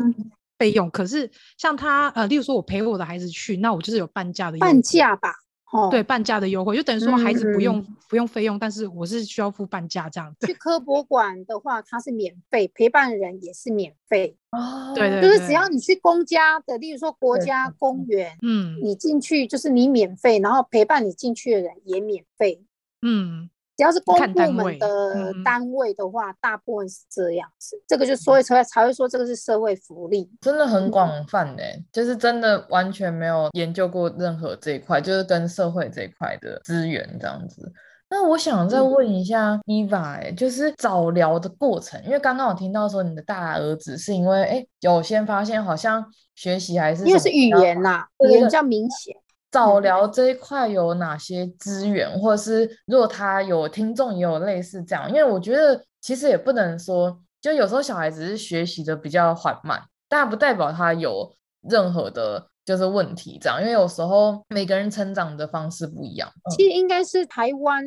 [0.58, 5.36] 费用，可是像他呃，例如说我陪我的孩子去，那我就是有半价的半价吧，
[5.72, 10.48] 哦，对，半价的优惠，就等于说孩子不用、嗯、不用费用，但是我是需要付半价这样子。
[10.48, 10.54] 去。
[10.54, 14.38] 科博馆的话，它是免费，陪伴人也是免费。
[14.52, 22.64] 哦，对，对，就是只要你去公家的，例如说国家公园，嗯，你进去就是你免费，然后陪伴你进去的人也免费，
[23.02, 23.50] 嗯。
[23.78, 27.76] 只要是公部门的单位的话，嗯、大部分是这样子。
[27.88, 37.72] 这个就所以才才会说这个是社会福利，真的很广泛的，嗯、就是真的完全没有研究过任何这一块，就是跟社会这一块的资源这样子。
[38.08, 49.14] 那我想再问一下伊娃，哎，就是早疗的过程，因为刚刚我听到说你的大儿子是因为哎有先发现好像学习还是因为是语言呐、啊，语言比较明显。
[49.56, 61.34] 早疗这一块有哪些资源，或者是如果他有听众也有类似这样，因为我觉得其实也不能说，就有时候小孩子是学习的比较缓慢，但不代表他有
[61.70, 66.30] 任何的就是问题这样，因为有时候每个人成长的方式不一样。
[66.58, 67.82] 其实应该是台湾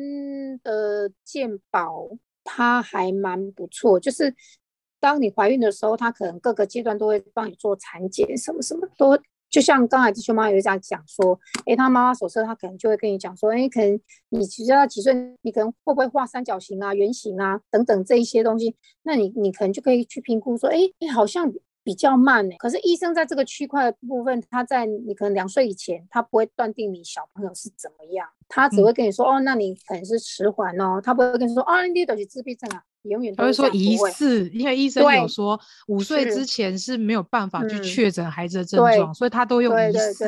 [0.63, 2.09] 的健保，
[2.43, 4.33] 它还蛮不错，就是
[4.99, 9.15] 当你怀孕的时候，它可能各个阶段都会帮你做产检，什么什么都，
[9.49, 21.51] 就像刚才弟兄妈有这样讲说，诶，他妈妈手册他可能就会跟你讲说，诶，可能你其实要几岁，你可能会不会画三角形啊、圆形啊等等这一些东西，那你你可能就可以去评估说，哎哎，好像
[21.83, 22.55] 比较慢呢。
[22.59, 32.83] 可是医生在这个区块的部分，他在你可能两岁以前，他不会断定你小朋友是怎么样，他只会跟你说，嗯、哦，那你可能是迟缓哦，他不会跟你说，哦，你都是自闭症啊。
[33.03, 40.25] 永远他会说疑似，因为医生有说五岁之前是没有办法去确诊孩子的症状，所以他都用疑似。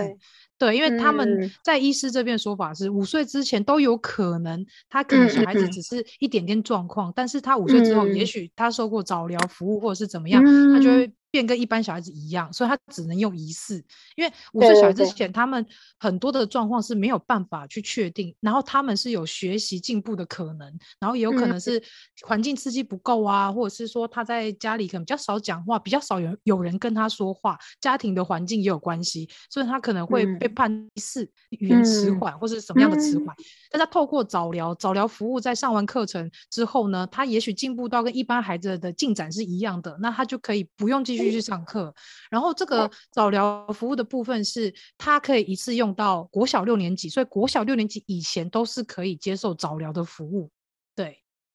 [0.58, 5.82] 对，因为他们在医师这边说法是五岁之前都有可能，他可能小孩子只。
[5.82, 11.12] 是一点点状况，但是他五岁之后，也许他受过早疗服务或者是怎么样，他就会。
[11.32, 13.84] 变跟一般小孩子一样，所以他只能用疑似，
[14.16, 15.66] 因为五岁小孩之前他们
[15.98, 21.82] 很多的状况是没有办法去确定，然后他们是有学习进步的可能，然后也有可能是
[22.28, 33.28] 环境刺激不够啊，嗯、或者是说他在家里可能比较少讲话，比较少有有人跟他说话，家庭的环境也有关系，所以他可能会被判疑似语言迟缓或是什么样的迟缓。
[33.28, 41.21] 嗯、但他透过早疗，早疗服务在上完课程之后呢，他也许进步到跟一般孩子的进展是一样的，那他就可以不用继续。
[41.22, 41.94] 继续去上课，
[42.30, 50.61] 然后这个早疗服务的部分是，它可以一次用到国小六年级，所以国小六年级以前都是可以接受早疗的服务，对。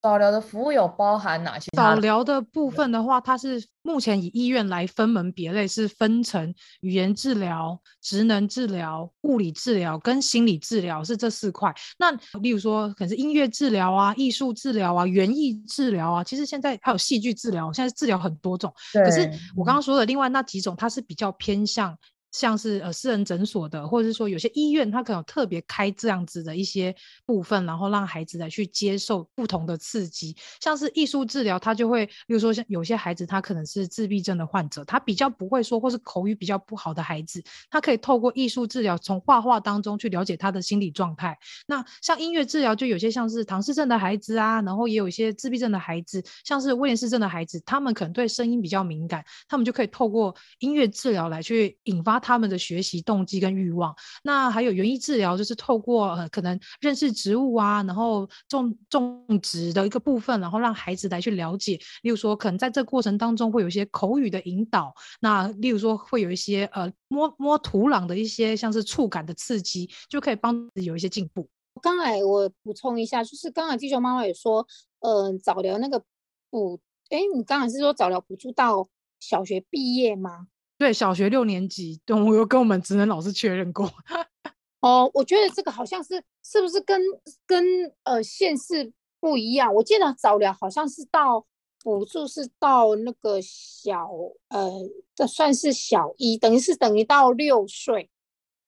[0.07, 1.69] 早疗的服务有包含哪些？
[1.77, 11.75] 早疗的部分的话，它是目前以医院来分门别类，是分成语言治疗、职能治疗、物理治疗跟心理治疗，是这四块。
[11.99, 18.73] 那例如说，可能是音乐治疗啊、艺术治疗啊、园艺治疗啊，其实现在还有戏剧治疗，现在治疗很多种。
[18.93, 21.99] 对可是我刚刚说的另外那几种，它是比较偏向。
[22.39, 26.95] 像是呃私人诊所的，或者是说有些医院，他可能特别开这样子的一些
[27.25, 30.37] 部分，然后让孩子来去接受不同的刺激。
[30.61, 41.39] 像是艺术治疗，他就会，比如说像有些孩子，他可能是自闭症的患者，他比较不会说，或是口语比较不好的孩子，他可以透过艺术治疗，从画画当中去了解他的心理状态。
[41.67, 52.21] 那像音乐治疗，就有些像是唐氏症的孩子啊，然后也有一些自闭症的孩子，像是威廉斯症的孩子，他们可能对声音比较敏感，他们就可以透过音乐治疗来去引发。
[52.27, 61.79] 他们的学习动机跟欲望，那还有园艺治疗，就是透过呃可能认识植物啊，然后种种植的一个部分，然后让孩子来去了解。
[62.03, 71.49] 例如说，可能在这过程当中会有一些口语的引导，那例如说会有一些呃摸摸土壤的一些像是触感的刺激，就可以帮有一些进步。
[71.81, 74.67] 刚才我补充一下，就是刚才地球妈妈也说，
[75.01, 76.03] 嗯、呃，早疗那个
[76.51, 78.89] 补，哎，你刚才是说早疗补助到
[79.21, 80.49] 小学毕业吗？
[80.79, 83.91] 对，小学六年级，对，我有跟我们职能老师确认过。
[84.81, 87.01] 哦，我觉得这个好像是是不是跟
[87.47, 87.65] 跟
[88.03, 89.75] 呃县市不一样？
[89.75, 91.47] 我记得早疗好像是到
[91.83, 94.11] 补助是到那个小
[94.49, 94.71] 呃，
[95.15, 98.11] 这算是小一，等于是等于到六岁，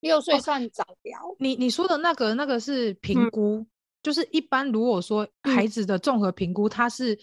[0.00, 1.20] 六岁算早疗。
[1.20, 3.66] 哦，你你说的那个那个是评估，嗯、
[4.02, 7.16] 就是一般如果说孩子的综合评估，他是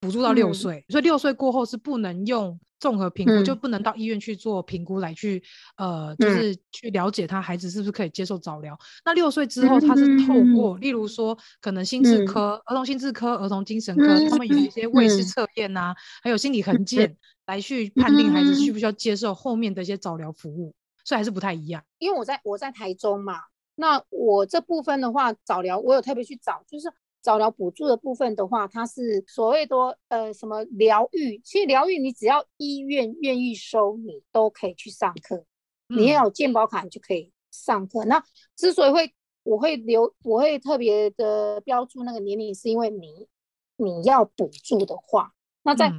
[0.00, 2.58] 补助到六岁，嗯、所以六岁过后是不能用。
[2.82, 5.40] 综合评估、嗯、就不能到医院去做评估来去，
[5.76, 8.74] 呃，就是去了解他孩子是不是可以接受早疗。
[8.74, 17.16] 嗯、那六岁之后，他是透过，嗯、例如说，可能心智科、嗯、儿童心智科、儿童精神科，嗯、他们有一些魏氏测验啊，嗯、还有心理衡鉴，
[17.46, 21.80] 来去判定孩子需不需要接受后面的一些早疗服务，所以还是不太一样。
[22.00, 23.34] 因为我在我在台中嘛，
[23.76, 26.92] 那我这部分的话，早疗我有特别去找，就是。
[27.22, 35.44] 早疗补助的部分的话，它是所谓多呃什么疗愈，其实疗愈你只要医院愿意收你，都可以去上课。
[35.86, 38.04] 你要有健保卡，你就可以上课。
[38.04, 38.24] 嗯、那
[38.56, 43.28] 之所以会我会留，我会特别的标注那个年龄，是因为你
[43.76, 45.32] 你要补助的话，
[45.62, 45.92] 那在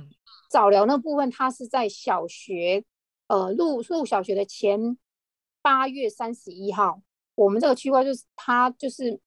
[0.49, 2.83] 早疗那部分，它是在小学
[3.27, 4.97] 呃入入小学的前
[5.61, 7.01] 八月三十一号，
[7.35, 9.21] 我们这个区块就是它就是。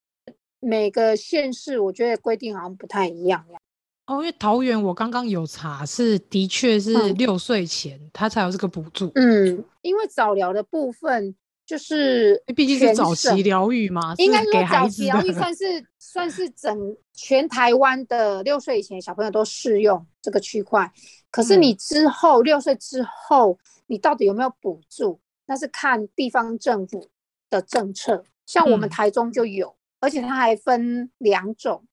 [0.60, 3.58] 每个县市我觉得规定好像不太一样呀。
[4.06, 9.10] 哦，因为桃园我刚刚有查，是的确是六岁前他才有这个补助。
[9.16, 11.34] 嗯，因为早疗的部分
[11.66, 15.64] 就是毕竟是早期疗愈嘛，应该说早期疗愈算是
[15.98, 20.90] 算是整全台湾的六岁以前小朋友都适用这个区块。
[21.30, 25.20] 可是你之后六岁之后，你到底有没有补助？
[25.46, 27.08] 那是看地方政府
[27.50, 28.24] 的政策。
[28.46, 29.75] 像我们台中就有。
[30.00, 31.84] 嗯而且它还分两种，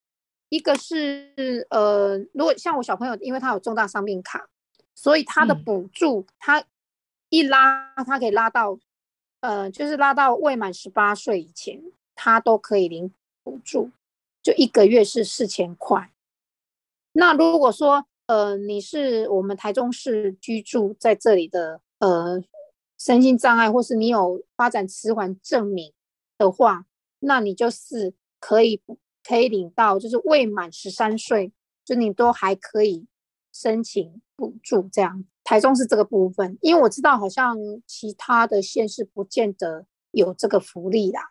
[0.50, 4.50] 一个是呃，如果像我小朋友，因为他有重大伤病卡，
[4.94, 6.66] 所以他的补助，他、嗯、
[7.30, 8.78] 一拉，他可以拉到，
[9.40, 11.82] 呃，就是拉到未满十八岁以前，
[12.14, 13.90] 他都可以领补助，
[14.44, 16.12] 就一个月是四千块。
[17.14, 22.44] 那如果说呃，你是我们台中市居住在这里的呃
[22.98, 25.94] 身心障碍，或是你有发展迟缓证明
[26.38, 26.86] 的话，
[27.24, 28.82] 那你就是可以
[29.28, 31.52] 可以领到，就是未满十三岁，
[31.84, 33.06] 就你都还可以
[33.54, 35.24] 申请补助这样。
[35.44, 41.22] 台中是这个部分，因为我知道好像其他的县市不见得有这个福利啦，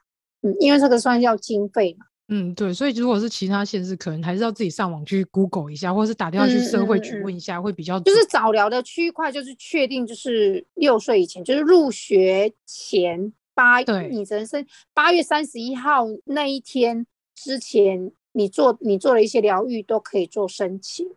[0.43, 2.07] 嗯，因为这个算要经费嘛。
[2.29, 8.01] 嗯，对，所以如果是其他县市，可能还是要自己上网去 Google 一下，或者是打电话去社会局问一下，会比较。
[8.01, 21.15] 就是早疗的区块，就是确定就是六岁以前，就是入学前八，你只能申八月三十一号那一天之前，你做你做了一些疗愈都可以做申请，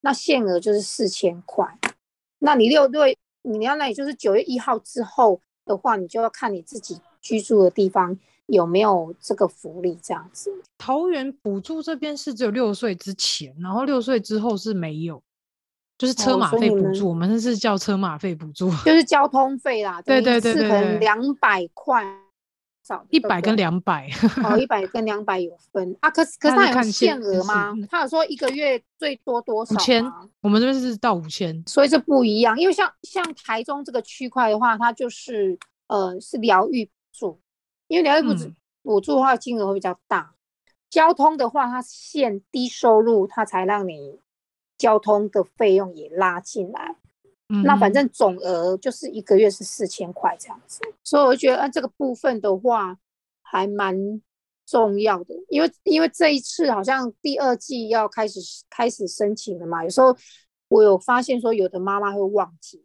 [0.00, 1.78] 那限额就是四千块。
[2.40, 8.18] 那你六对，你要那也就是九月一号之后的话，你就要看你自己居住的地方。
[8.48, 10.50] 有没有这个福利这样子？
[10.78, 15.22] 桃园补助这边是只有六岁之前，然后六岁之后是没有，
[15.98, 17.06] 就是车马费补助。
[17.06, 20.00] 哦、我们那是叫车马费补助，就是 交通费啦。
[20.02, 22.02] 对对对对，可能两百块，
[22.84, 24.08] 少一百跟两百。
[24.44, 26.08] 哦，一百跟两百有分啊？
[26.10, 27.74] 可是可 是它有限额吗？
[27.90, 29.74] 他有说一个月最多多少？
[29.74, 30.04] 五千。
[30.40, 32.58] 我们这边是到五千，所以这不一样。
[32.58, 37.40] 因为像像台中这个区块的话，它就是呃是疗愈补助。
[37.88, 40.32] 因为疗愈补助补助的话，金额会比较大。
[40.32, 40.36] 嗯、
[40.88, 44.20] 交通的话，它限低收入，它才让你
[44.78, 46.96] 交通的费用也拉进来。
[47.50, 50.80] 嗯、那反正总额就是一个月是四千块这样子。
[51.02, 52.96] 所以我觉得，啊，这个部分的话
[53.42, 53.96] 还蛮
[54.66, 55.34] 重要的。
[55.48, 60.14] 因为因为这一次好像第二季要开始开始申请了嘛，有时候
[60.68, 62.84] 我有发现说，有的妈妈会忘记。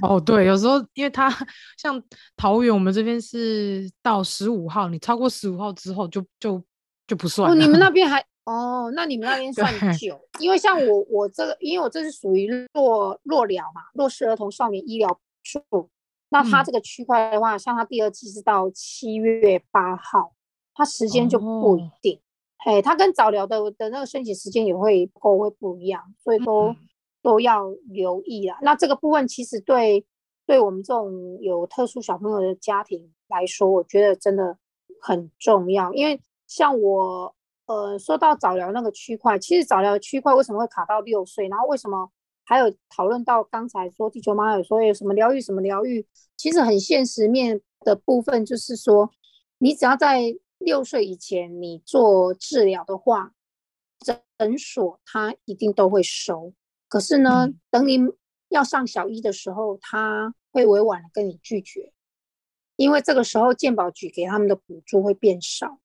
[0.00, 1.28] 哦，对，有时候因为他
[1.76, 2.02] 像
[2.36, 6.62] 桃园，我们这边是到十五号，你超过十五号之后就就
[7.06, 7.50] 就不算。
[7.50, 8.90] 哦，你们那边还哦？
[8.94, 10.20] 那你们那边 算久？
[10.40, 15.90] 因为像我我这个，因为我这是属于弱弱疗嘛，弱势儿童少年医疗处。
[16.30, 20.32] 那他这个区块的话，嗯、像他第二季是到七月八号，
[20.74, 22.20] 他时间就不一定。
[22.64, 26.68] 哎、哦，他跟早疗的的那个申请时间也会都会不一样，所以都。
[26.68, 26.76] 嗯
[27.24, 28.58] 都要留意啦。
[28.62, 30.04] 那这个部分其实对
[30.44, 34.58] 对我们这种有特殊小朋友的家庭来说，我觉得真的
[35.00, 35.94] 很重要。
[35.94, 37.32] 因为像我，
[37.66, 41.48] 呃，说到早疗那个区块，其实早疗区块为什么会卡到六岁？
[41.48, 42.10] 然后为什么
[42.44, 46.06] 还有讨论到刚才说地球妈妈有说有什么疗愈什么疗愈？
[46.36, 49.10] 其实很现实面的部分就是说，
[49.58, 53.32] 你只要在六岁以前你做治疗的话，
[54.00, 56.52] 诊所他一定都会收。
[56.88, 57.98] 可是呢，嗯、等你
[58.48, 61.92] 要上小一的时候，他会委婉的跟你拒绝，
[62.76, 65.78] 因为这个时候健保局给他们的补助会变少。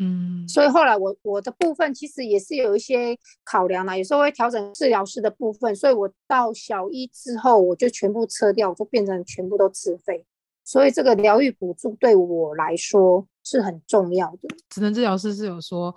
[0.00, 10.24] 嗯，所以后来我我的部分其实也是有一些考量啦，有时候会调整治疗师的部分，所以我到小一之后我就全部撤掉，我就变成全部都自费。
[10.64, 14.48] 所以这个疗愈补助对我来说是很重要的。
[14.70, 15.94] 职能治疗师是有说，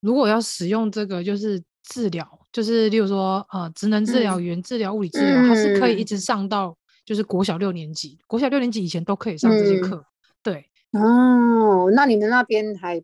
[0.00, 1.62] 如果要使用这个，就是。
[1.84, 6.74] 治疗就是，例如说，呃，职能治疗员、治疗物理治疗，它、嗯、是可以一直上到
[7.04, 8.16] 就是国小六年级。
[8.28, 9.96] 国小六年级以前都可以上这些课。
[9.96, 10.04] 嗯、
[10.44, 13.02] 对，哦，那你们那边还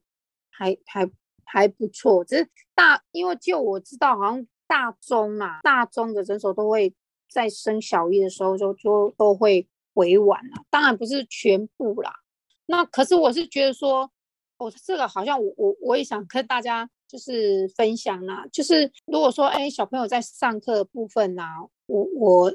[0.59, 1.09] 还还
[1.45, 2.25] 还不错。
[2.25, 6.93] 只是大，因为就我知道，好像大中啊，大中的诊所都会
[7.31, 10.65] 在升小一的时候就就都会委婉了。
[10.69, 12.13] 当然不是全部啦。
[12.67, 14.11] 那可是我是觉得说，
[14.59, 16.91] 哦，这个好像我我我也想跟大家。
[17.11, 21.43] 就是分享啦，就是如果说，哎，小朋友在上课的部分呐，
[21.87, 22.55] 我我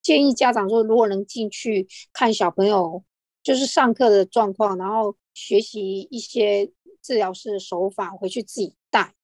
[0.00, 3.02] 建议家长说，如果能进去看小朋友，
[3.42, 6.70] 就是上课的状况，然后学习一些
[7.02, 9.14] 治疗师的手法，回去自己带。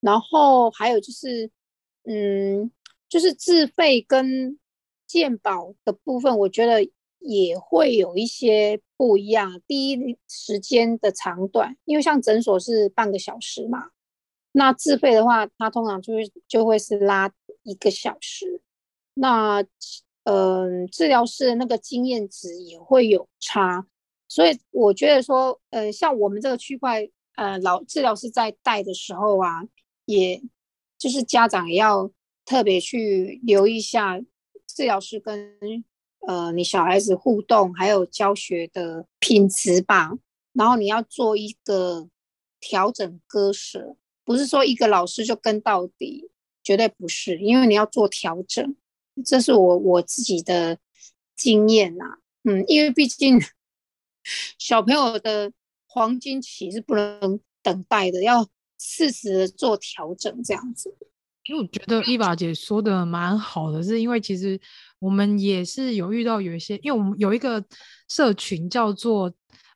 [0.00, 1.50] 然后还有就是，
[2.04, 2.70] 嗯，
[3.08, 4.58] 就是自费跟
[5.06, 9.60] 健保的部分，我觉得也会有一些不一样。
[9.66, 13.90] 第一，时间的长短，因为像诊所是半个小时嘛。
[14.52, 18.60] 那自费的话，它通常就会就会是拉一个小时。
[19.14, 19.64] 那
[20.24, 23.84] 嗯、治疗师的那个经验值也会有差，
[24.28, 29.62] 所以我觉得说，呃，像我们这个区块，呃，老治疗师在带的时候啊，
[30.04, 30.42] 也
[30.98, 32.10] 就是家长也要
[32.44, 34.20] 特别去留意一下
[34.66, 35.58] 治疗师跟
[36.26, 40.12] 呃你小孩子互动还有教学的品质吧。
[40.52, 42.08] 然后你要做一个
[42.60, 43.96] 调整割舍。
[44.24, 46.30] 不是说一个老师就跟到底，
[46.62, 48.76] 绝对不是，因为你要做调整，
[49.24, 50.78] 这是我我自己的
[51.34, 52.18] 经验呐、啊。
[52.44, 53.40] 嗯，因为毕竟
[54.58, 55.52] 小朋友的
[55.92, 58.48] 黄金期是不能等待的，要
[58.80, 60.96] 适时做调整，这样子。
[61.44, 64.58] 因为我觉得伊娃姐说的蛮好的，是因为其实
[64.98, 67.62] 我们也是有遇到有一些，因为我们有一个
[68.08, 69.30] 社群叫做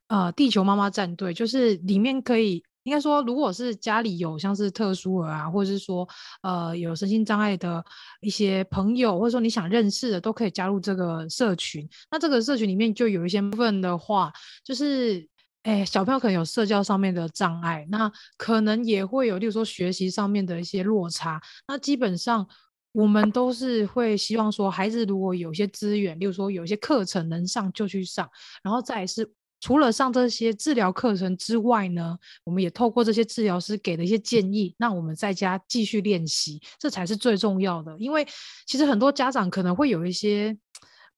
[0.07, 6.09] 呃地球妈妈战队，就是里面可以应该说，如果是家里有像是特殊儿啊，或者是说
[6.43, 7.85] 呃有身心障碍的
[8.23, 11.87] 一些朋友，或者说你想认识的，都可以加入这个社群。
[12.11, 14.33] 那这个社群里面就有一些部分的话，
[14.64, 15.29] 就是。
[15.67, 21.43] 哎，小朋友可能有社交上面的障碍，那可能也会有，例如说学习上面的一些落差。
[21.67, 22.47] 那基本上
[22.93, 28.31] 我们都是会希望说，孩子如果有些资源，例如说有些课程能上就去上，
[28.62, 29.29] 然后再是
[29.61, 37.93] 除了上这些治疗课程之外呢，我们也透过这些治疗师给的一些建议，让我们在家继续练习，这才是最重要的。
[37.99, 38.25] 因为
[38.69, 40.57] 其实很多家长可能会有一些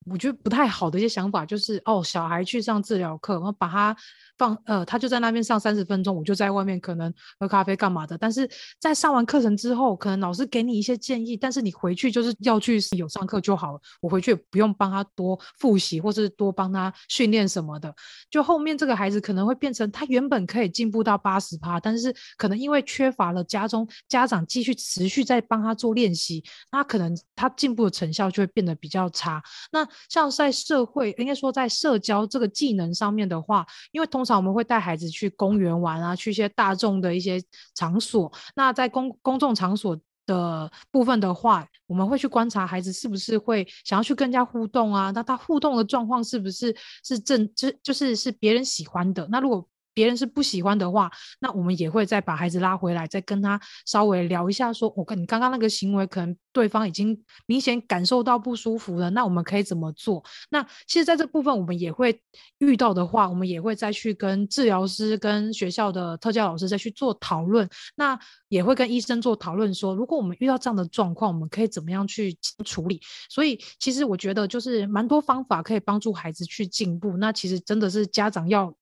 [0.07, 3.97] 我觉得不太好的一些想法，就是哦，小孩去上治疗课，然后把他。
[4.39, 8.17] 放呃，他就在那边上三十分钟，我就在外面可能喝咖啡干嘛的。
[8.17, 13.81] 但是在上完课程之后，可能老师给你一些建议，但是你回去就是要去有上课就好了。
[14.01, 17.93] 我回去也不用帮他多复习，或是多帮他训练什么的。
[18.31, 29.43] 就后面这个孩子可能会变成他原本可以进步到八十趴，但是可能因为缺乏了家中家长继续持续在帮他做练习，那可能他进步的成效就会变得比较差。
[29.73, 37.43] 那像在社会，应该说在社交这个技能上面的话，因为通常我们会带孩子去公园玩啊，去一些大众的一些
[37.75, 38.33] 场所。
[38.55, 45.11] 那在公公众场所的部分的话，我们会去观察孩子是不是会想要去更加互动啊？
[45.11, 49.27] 那他互动的状况是不是是正就就是是别人喜欢的？
[49.31, 49.67] 那如果
[49.99, 62.23] 别人是不喜欢的话，那我们也会再把孩子拉回来，再跟他稍微聊一下，说：“我跟你刚刚那个行为，可能对方已经明显感受到不舒服了，那我们可以怎么做？”那其实在这部分，我们也会
[62.59, 67.69] 遇到的话，我们也会再去跟治疗师、跟学校的特教老师再去做讨论。
[67.97, 68.17] 那
[68.49, 73.01] 也会跟医生做讨论，说如果我们遇到这样的状况，我们可以怎么样去处理？
[73.29, 77.17] 所以，其实我觉得就是蛮多方法可以帮助孩子去进步。
[77.17, 78.73] 那其实真的是家长要。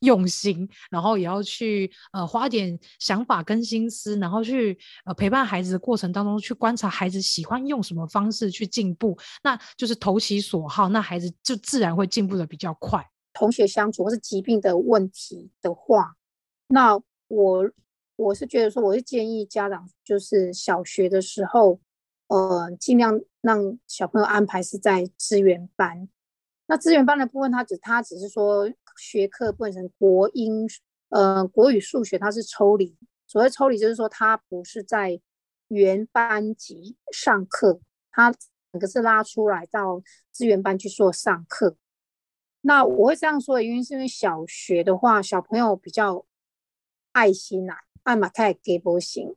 [0.00, 13.04] 用心，然后也要去呃花点想法跟心思，然后去呃陪伴孩子的过程当中，去观察孩子喜欢用什么方式去进步，那就是投其所好，那孩子就自然会进步的比较快。
[13.32, 16.14] 同学相处或是疾病的问题的话，
[16.68, 17.70] 那我
[18.16, 21.80] 我是觉得说，我是建议家长就是小学的时候，
[22.28, 26.08] 呃，尽量让小朋友安排是在资源班。
[26.66, 28.70] 那资源班的部分，他只他只是说。
[29.00, 30.68] 学科变成国英，
[31.08, 32.94] 呃，国语、数学，它是抽离。
[33.26, 35.18] 所谓抽离，就是说它不是在
[35.68, 37.80] 原班级上课，
[38.10, 38.30] 它
[38.70, 41.76] 整个是拉出来到资源班去做上课。
[42.60, 46.26] 那我会这样说的原因，是因为小学的话，小朋友比较
[47.12, 49.34] 爱心啊，爱马太给波型。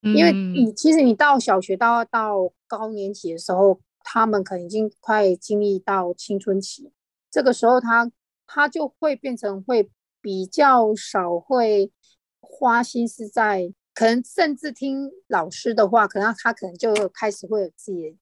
[0.00, 6.90] 因为你其实你到小学到到高年级的时候，他们可能已经快经历到青春期，
[7.30, 8.10] 这个时候他。
[8.46, 9.90] 他就会变成会
[10.20, 11.90] 比较少会
[12.40, 18.16] 花心思在，可能甚至听老师的话，可能他可能就开始会有自己的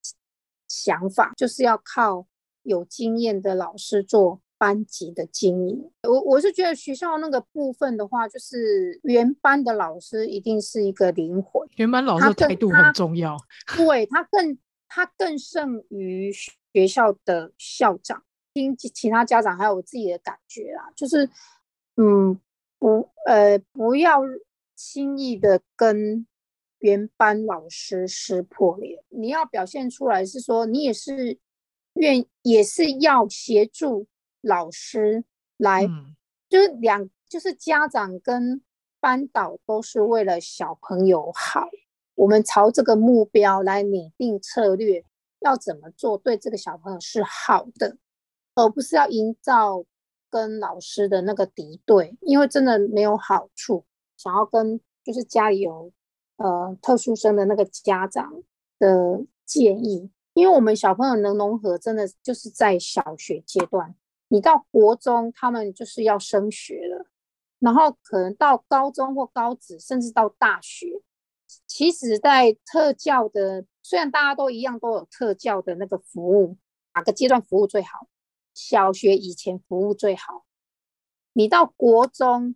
[0.67, 2.25] 想法，就是要靠
[2.63, 5.91] 有经验的老师做班级的经营。
[6.03, 14.57] 我我是觉得学校那个部分的话，就是原班的老师一定是一个灵魂，原班老师的态度很重要，他对他更
[14.87, 18.23] 他更胜于学校的校长。
[18.53, 21.29] 听其他家长还有我自己的感觉啊，就是，
[21.97, 22.39] 嗯，
[22.77, 24.21] 不，呃，不要
[24.75, 26.27] 轻易的跟
[26.79, 29.03] 原班老师撕破脸。
[29.09, 31.39] 你要表现出来是说，你也是
[31.93, 34.07] 愿，也是要协助
[34.41, 35.23] 老师
[35.57, 36.15] 来，嗯、
[36.47, 38.61] 就是两，就是家长跟
[38.99, 41.67] 班导都是为了小朋友好，
[42.15, 45.03] 我们朝这个目标来拟定策略，
[45.39, 47.97] 要怎么做对这个小朋友是好的。
[48.55, 49.83] 而不是要营造
[50.29, 53.85] 跟老师的那个敌对，因为真的没有好处。
[54.17, 55.91] 想要跟就是家里有
[56.37, 58.43] 呃特殊生的那个家长
[58.79, 63.95] 的建议，因为我们小朋友能融合，真的就是在小学阶段。
[64.29, 67.05] 你到国中，他们就是要升学了，
[67.59, 71.01] 然后可能到高中或高职，甚至到大学。
[71.67, 76.57] 其实，在特教的，虽然大家都一样都有特教的那个服务，
[76.95, 78.07] 哪个阶段服务最好？
[78.53, 80.45] 小学以前服务最好，
[81.33, 82.55] 你到国中，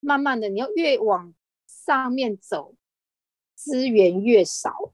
[0.00, 1.34] 慢慢的你要越往
[1.66, 2.74] 上面走，
[3.54, 4.92] 资源越少，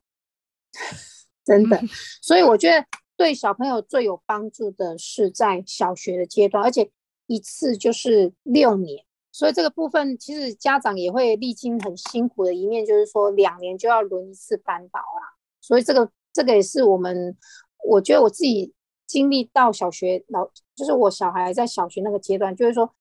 [1.45, 1.81] 真的。
[2.23, 2.87] 所以我觉得
[3.17, 6.91] 对小朋友最有帮助的是在小学的阶段，而且
[7.27, 15.37] 一次就是六年，所以这个部分其实家长也会历经很辛苦的一面，就是说两年就要轮一次班导啦。
[15.61, 17.37] 所以这个这个也是我们，
[17.85, 18.73] 我觉得我自己
[19.09, 22.95] 经历到小学老，就是我小孩在小学那个阶段，就是说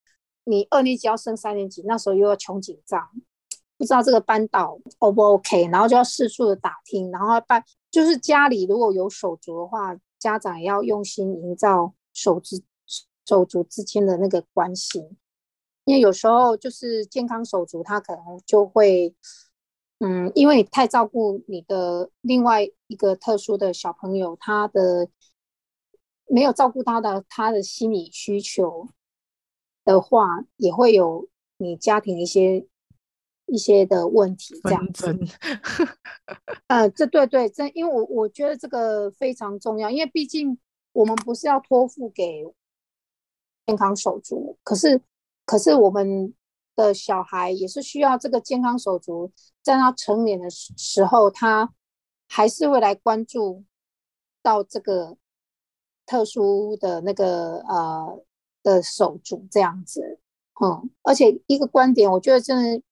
[0.45, 3.07] 你二年级要升三年级，那时候又要穷紧张，
[3.77, 12.55] 不知道这个班导 O 不 OK，然后就要四处的打听，然后班就是家里如果有手足的话，家长也要用心营造手足
[13.25, 15.07] 手足之间的那个关系。
[15.83, 19.15] 因为有时候就是健康手足，他可能就会，
[19.99, 25.07] 嗯，因为你太照顾你的另外一个特殊的小朋友，他的
[26.27, 28.87] 没有照顾他的他的心理需求
[29.83, 32.65] 的话，也会有你家庭一些
[33.45, 35.17] 一些的问题这样子。
[36.67, 40.57] 呃，这对对，这因为我我觉得这个非常重要，因为毕竟
[40.93, 42.43] 我们不是要托付给
[43.65, 45.01] 健康手足，可是。
[45.49, 46.33] 可是我们
[46.75, 49.31] 的小孩也是需要这个健康手足，
[49.63, 51.73] 在他成年的时候，他
[52.27, 53.63] 还是会来关注
[54.43, 55.15] 到这个
[56.07, 58.23] 特殊的那个呃
[58.63, 60.19] 的手足这样子，
[60.59, 62.83] 嗯，而且一个观点，我觉得真的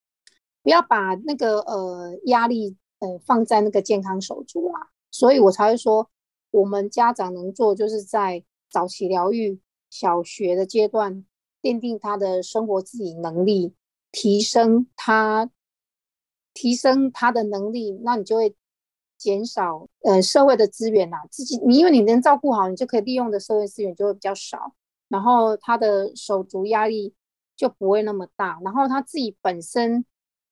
[0.62, 6.08] 不要把那个呃压力呃放在那个健康手足啊，所以我才会说，
[6.52, 9.60] 我们家长能做就是在早期疗愈
[9.90, 11.26] 小学的阶段。
[11.62, 13.74] 奠定他的生活自理能力，
[14.12, 15.50] 提升他，
[16.54, 18.56] 提升他的能力，那你就会
[19.26, 21.26] 减少呃社会的资源呐、啊。
[21.32, 24.74] 自己你因为你能照顾好，你就可以利用的社会资源就会比较少，
[25.08, 27.16] 然后他的手足压力
[27.56, 30.06] 就不会那么大，然后他自己本身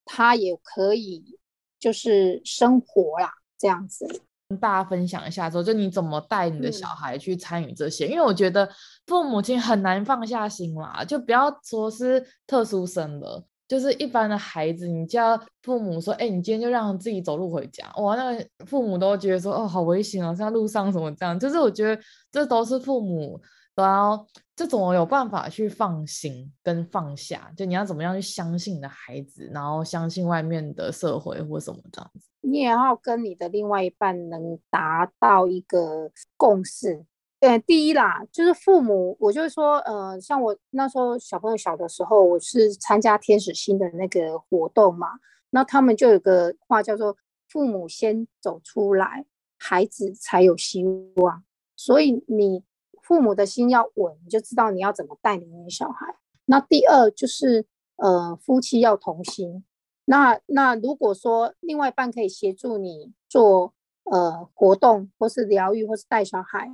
[0.05, 1.37] 他也可以
[1.79, 4.21] 就是生活啦，这样子。
[4.49, 8.07] 跟大家分享一下之后，就你怎么带你的小孩去参与这些？
[8.07, 8.69] 嗯、因为我觉得
[9.07, 22.01] 父母亲很难放下心啦，就不要说是特殊生了，就是一般的孩子，你叫父母说：“哎、你今天就让自己走路回家。”哇，那个父母都觉得说：“哦，好危险哦，像路上什么这样。”就是我觉得
[22.31, 23.41] 这都是父母
[23.73, 32.27] 都要这种有办法去放心跟放下，就你要怎么样去相信你的孩子，然后相信外面的社会或什么这样子。
[32.41, 37.05] 你也要跟你的另外一半能达到一个共识。
[37.43, 45.19] 呃，第一啦，就是父母，我就是说，呃，像我那时候小朋友小的时候，我是参加天使心的那个活动嘛，
[45.49, 47.17] 那他们就有个话叫做
[47.49, 49.25] “父母先走出来，
[49.57, 50.85] 孩子才有希
[51.17, 51.43] 望”。
[51.75, 52.63] 所以你
[53.01, 56.15] 父母的心要稳，你就知道你要怎么带领你的小孩。
[56.45, 57.65] 那第二就是，
[57.97, 59.65] 呃，夫妻要同心。
[60.05, 63.73] 那那如果说另外一半可以协助你做
[64.05, 66.71] 呃活动，或是疗愈，或是带小孩，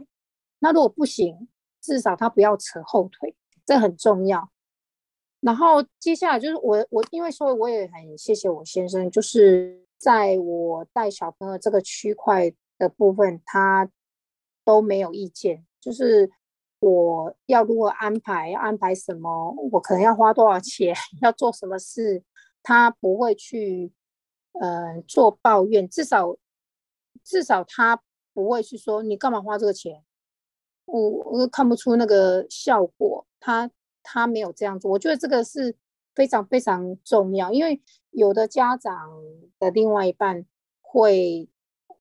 [0.60, 1.48] 那如果不行，
[1.82, 3.36] 至少他不要扯后腿，
[3.66, 4.52] 这很重要。
[5.40, 13.90] 然后接下来就是我我因为说我也很谢谢我先生，就是在我带小朋友这个区块的部分，他
[14.66, 16.30] 都没有意见，就是
[16.80, 22.24] 我要如何安排，要安排什么，我可能要花多少钱，要做什么事。
[22.62, 23.94] 他不会去，
[24.60, 26.36] 呃，做抱怨，至少，
[27.24, 28.02] 至少他
[28.34, 30.04] 不会去说你干嘛花这个钱，
[30.92, 33.70] 我我看不出那个效果，他
[34.04, 35.76] 他没有这样做，我觉得这个是
[36.16, 37.82] 非常非常重要，因为
[38.12, 39.10] 有的家长
[39.60, 40.46] 的另外一半
[40.82, 41.50] 会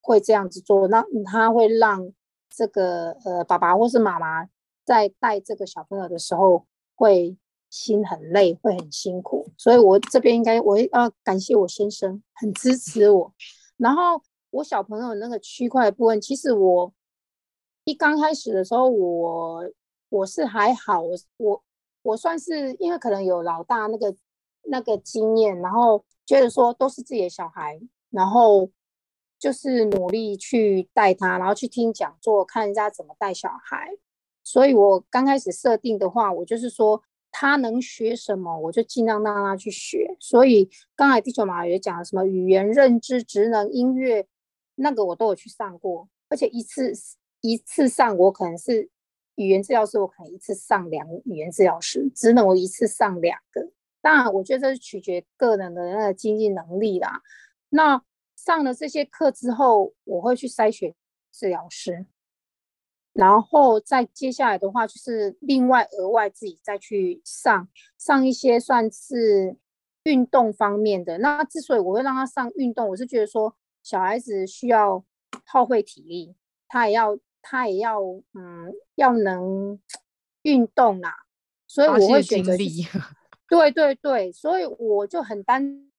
[0.00, 2.12] 会这样子做，那他会让
[2.48, 4.48] 这个呃爸爸或是妈妈
[4.84, 7.36] 在带这个小朋友的时候会。
[7.70, 13.34] 心很累，会很辛苦，所以我这边应该我要感谢我先生，很支持我。
[13.76, 16.90] 然后我小朋友那个区块部分，其实我
[17.88, 19.64] 一刚开始的时候，我
[20.10, 21.64] 我是还好，我我
[22.02, 24.14] 我算是因为可能有老大那个
[24.64, 27.80] 那个经验，然后觉得说都是自己的小孩，
[28.10, 28.68] 然后
[29.38, 33.96] 就是努力去带他，然后去听讲座，看人家怎么带小孩。
[34.44, 37.02] 所以我刚开始设定的话，我就是说。
[37.30, 40.16] 他能学什么，我就尽量让他去学。
[40.18, 44.26] 所以刚才地球妈也讲了什么语言认知、职能、音乐，
[44.76, 46.94] 那个我都有去上过，而且一次
[47.40, 48.90] 一次上，我可能是
[49.36, 53.70] 语言治疗师，我可能一次上两语言治疗师，只能我一次上两个。
[54.00, 57.22] 当然，我觉得这是取决个人的那个经济能力啦。
[57.70, 58.02] 那
[58.36, 60.94] 上了这些课之后，我会去筛选
[61.32, 62.06] 治疗师。
[63.12, 67.68] 然后再接下来的话，就是另外额外自己再去上
[67.98, 69.56] 上一些算是
[70.04, 71.18] 运动方面的。
[71.18, 75.04] 那之所以我会让他上运动，我是觉得说小孩子需要
[75.44, 76.36] 耗费体力，
[76.68, 77.18] 他也要
[77.50, 77.98] 他也要
[78.34, 79.80] 嗯要能
[80.42, 81.10] 运动啊，
[81.66, 82.52] 所以我会选择
[83.48, 85.90] 对对对，所以我就很担，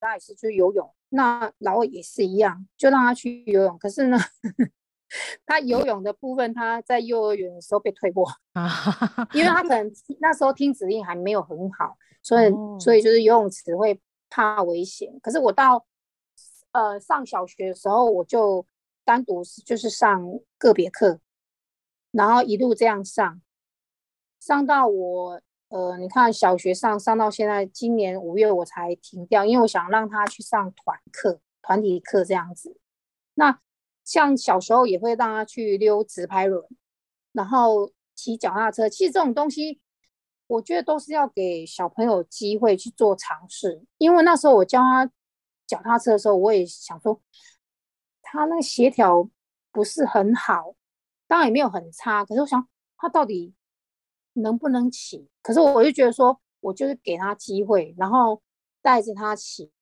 [0.00, 3.78] 他也是去游泳，那老二也是一样，就让他去游泳。
[3.78, 4.18] 可是呢，
[5.46, 8.68] 他游泳的部分，他在幼儿园的时候被退过啊，
[9.32, 9.88] 因为他可能
[10.18, 15.16] 那时候听指令还没有很好，所以、哦、所以就是游泳池会怕危险。
[15.22, 15.86] 可是我到
[16.72, 18.66] 呃上小学的时候，我就
[19.10, 20.22] 单独就是上
[20.56, 21.18] 个别课，
[22.12, 23.42] 然后一路这样上，
[24.38, 25.42] 上到我。
[25.70, 32.76] 呃，你看小学上上到现在，今年五月我才停掉，因为我想让他去上团课、团体课这样子。
[33.34, 33.60] 那
[34.04, 36.64] 像小时候也会让他去溜直排轮，
[37.32, 38.88] 然后骑脚踏车。
[38.88, 39.80] 其实这种东西，
[40.48, 43.84] 我觉得都是要给小朋友机会去做尝试。
[43.98, 45.08] 因为那时候我教他
[45.68, 47.20] 脚踏车的时候，我也想说，
[48.32, 49.28] 他那个协调
[49.72, 50.74] 不是很好，
[51.26, 53.54] 当然也没有很差，可是我想他到底。
[54.34, 55.28] 能不能骑？
[55.42, 58.40] 可是我就觉得说，我就是给他机会，然后
[58.80, 59.72] 带着他骑，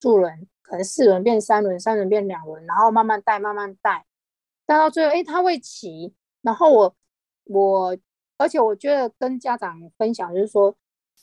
[0.00, 4.06] 助轮，可能四轮变三轮，三轮变两轮，然后慢慢带，慢慢带，
[4.64, 6.14] 带到最后，哎，他会骑。
[6.40, 6.96] 然后我，
[7.44, 7.96] 我，
[8.38, 10.74] 而且我觉得跟家长分享就是说，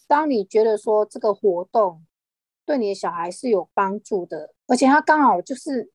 [0.08, 2.06] 当你觉得说这个活动
[2.64, 5.92] 对你的小孩是有帮助的，而且他刚好就是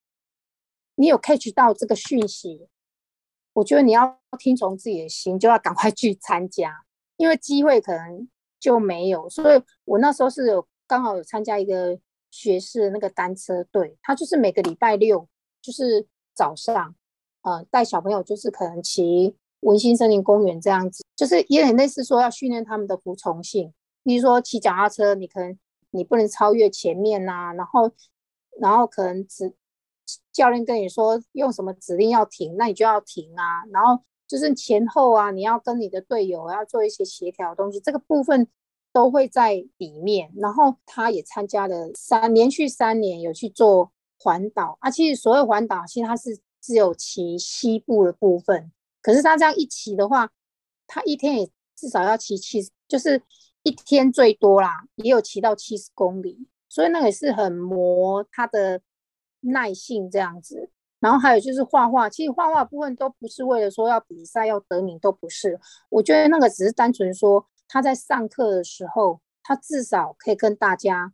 [0.96, 2.68] 你有 catch 到这个讯息。
[3.52, 6.84] 我觉得你要听从自己的心，就要赶快去参加，
[7.16, 8.28] 因为机会可能
[8.58, 9.30] 就没有。
[9.30, 11.96] 所以我那时候是有刚好有参加一个
[12.32, 15.28] 学士那个单车队，他就是每个礼拜六
[15.62, 16.96] 就是早上，
[17.42, 23.72] 呃，带小朋友就是可能骑文心森林公园这样子，就是也很类似说要训练他们的服从性。
[24.02, 25.56] 比如说骑脚踏车，你可能
[25.90, 27.92] 你不能超越前面呐、然后
[28.60, 29.54] 然后可能只。
[30.34, 33.64] 教练跟你说用什么指令要停，那你就要停啊。
[33.70, 38.48] 然后就是前后啊，你要跟你的队友要做一些协调的东西，这个部分
[38.92, 40.32] 都会在里面。
[40.36, 44.90] 然后他也参加了三连续三年有去做环岛啊。
[44.90, 50.32] 其实所谓环岛，其实他是只有骑西部的部分，可是他这样一骑的话，
[50.88, 53.22] 他一天也至少要骑七十，就是
[53.62, 58.80] 一天最多啦，也有骑到七十公里，所以那个也是很磨他的。
[59.44, 60.70] 耐性这样子，
[61.00, 65.60] 然后还有就是画画，其实画画部分都不是为了说要比赛要得名，都不是。
[65.90, 71.12] 我觉得那个只是单纯说他在上课的时候，他至少可以跟大家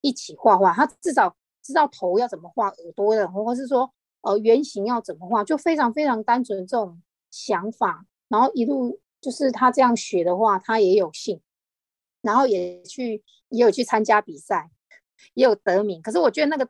[0.00, 7.00] 一起画画，他至少知道头要怎么画，耳朵的，或者是说呃圆形要怎么画，就非常非常单纯这种
[7.30, 8.04] 想法。
[8.28, 11.40] 然后一路就是他这样学的话，他也有幸，
[12.22, 14.70] 然后也去也有去参加比赛，
[15.34, 16.02] 也有得名。
[16.02, 16.68] 可是我觉得那个。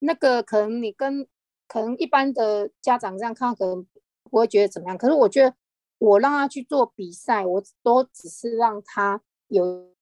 [0.00, 1.26] 那个可能你跟
[1.66, 3.86] 可能一般的家长这样看，可能
[4.24, 4.98] 不会觉得怎么样。
[4.98, 5.54] 可是我觉得
[5.98, 9.92] 我让他去做比赛，我都只是让他有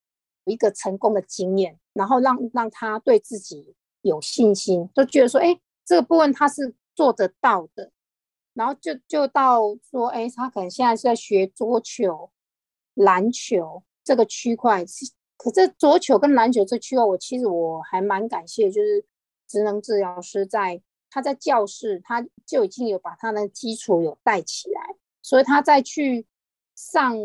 [0.44, 7.92] 一个成功的经验，然后让让他对自己有信心，就觉得说，哎，这个部分他是做得到的。
[8.54, 12.30] 然后就就到说，哎，他可能现在是在学桌球、
[12.94, 14.84] 篮球这个区块。
[15.36, 19.04] 可这桌球跟篮球这区块，我其实我还蛮感谢，就是。
[19.48, 24.80] 职能治疗师在他在教室，他就已经有把他的基础有带起来，
[25.22, 26.26] 所以他在去
[26.76, 27.16] 上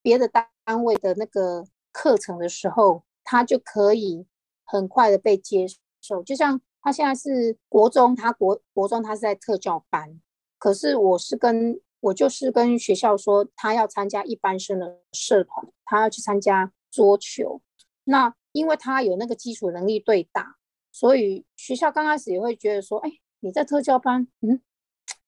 [0.00, 4.26] 别的单位的那个课程的时候，他就可以
[4.64, 5.66] 很快的被接
[6.00, 6.22] 受。
[6.22, 10.18] 就像他现在是国中，他国国中他是在特教班，
[10.58, 17.60] 可是我是跟我就是跟学校说，他要参加一般生的社团，他要去参加桌球。
[18.04, 20.57] 那因为他有那个基础能力对打。
[20.98, 24.60] 所以学校刚开始也会觉得说，哎，你在特教班，嗯，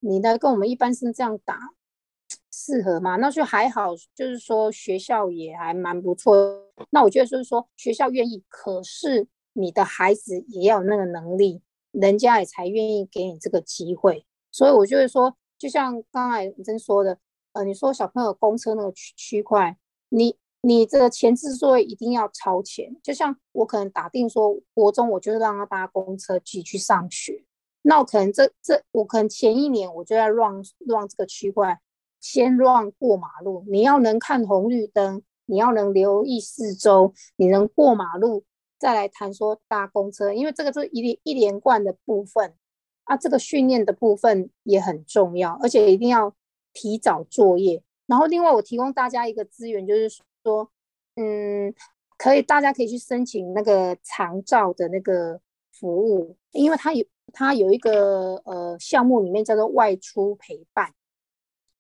[0.01, 1.57] 你呢跟我们一般是这样打，
[2.51, 3.15] 适合吗？
[3.15, 6.35] 那就还好，就是说学校也还蛮不错。
[6.91, 11.63] 那我觉得就是说学校愿意，可是你的孩子也要有那个能力，
[11.93, 14.27] 人家也才愿意给你这个机会。
[14.51, 17.17] 所以我就是说，就像刚才你真说的，
[17.53, 19.77] 呃，你说小朋友公车那个区区块，
[20.09, 20.40] 你。
[20.63, 27.45] 你这个前置作业一定要超前，就像我可能打定说国中，我就是让他搭公车去去上学，
[27.81, 31.81] 那我可能这这我可能前一年我就要让让这个区块
[32.21, 38.45] 先让过马路，你要能看红绿灯，你要能留意四周，你能过马路，
[38.79, 42.55] 再来谈说搭公车，因为这个是一连一连贯的部分
[43.05, 46.35] 啊，这个训练的部分也很重要，而且一定要
[46.75, 47.83] 提早作业。
[48.07, 50.21] 然后另外我提供大家一个资源就是。
[50.43, 50.71] 说，
[51.17, 51.75] 嗯，
[52.17, 55.41] 可以，大家可以去申请那个长照的那个
[55.73, 60.93] 服务，因为它有它有一个呃项目里面叫做外出陪伴，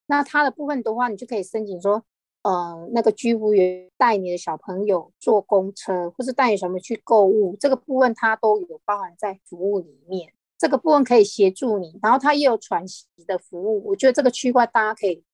[0.06, 2.04] 那它的部分的话，你就可以申请说，
[2.42, 10.32] 呃，那个居服员带你的小朋友坐公车，或是带你什么去购物，这个部分它都有包含在服务里面。
[10.58, 13.82] 这个部分可以协助你，然后它也有喘息的服务。
[13.82, 15.24] 我觉得这个区块大家可以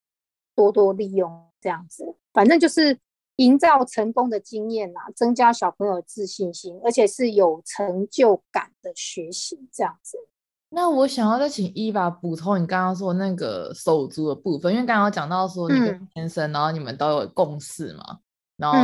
[0.54, 2.96] 多多利用，这样子，反正就是
[3.36, 10.16] 营造成功的经验啊，增加小朋友自信心，而且是有成就感的学习，这样子。
[10.70, 18.18] 那我想要再请伊爸补充你刚刚说那个手足的部分，因为刚刚讲到说你跟先生，嗯、然后你们都有共识嘛，
[18.56, 18.78] 然后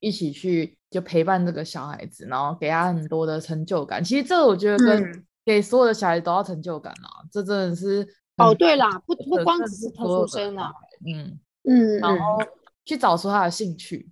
[0.00, 4.02] 一起去就陪伴这个小孩子，然后给他很多的成就感。
[4.02, 10.72] 其实这个我觉得跟给所有的小孩都要成就感啊，这真的是哦，对啦，不不光只是特殊生啊，
[11.06, 11.38] 嗯。
[11.66, 12.38] 嗯，然后
[12.84, 14.10] 去找出他的兴趣。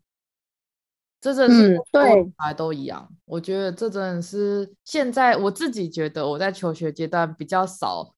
[1.21, 3.07] 这真的是对，还都一样。
[3.09, 8.13] 嗯、我觉得这真的是现在我自己觉得我在求学阶段比较少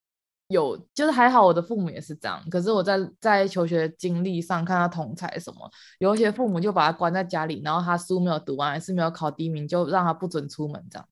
[0.48, 2.42] 有，就是还好我的父母也是这样。
[2.50, 11.06] 可是我在在求学经历上看到同才什么，有一些父母就把他关在家里，然后他书没有读完，还是没有考第一名，就让他不准出门，这样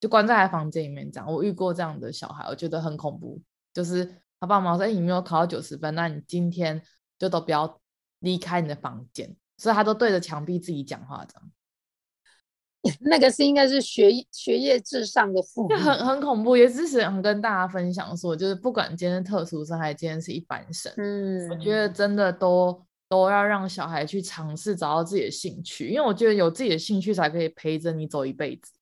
[0.00, 1.32] 就关在他房间里面这样。
[1.32, 3.40] 我遇过这样的小孩，我觉得很恐怖。
[3.72, 4.04] 就是
[4.40, 6.82] 他爸妈说：“哎，你没有考到九十分，那你今天
[7.18, 7.80] 就都不要
[8.20, 16.56] 离开你的房间。”所以他都对着墙壁自己讲话，这样， 那个是应该是学学业至上的父母，就很很恐怖。
[16.56, 28.72] 也是想跟大家分享说，就是不管今天特殊生还是今天是一般生，嗯，我觉得真的都都要让小孩去尝试找到自己的兴趣，因为我觉得有自己的兴趣才可以陪着你走一辈子。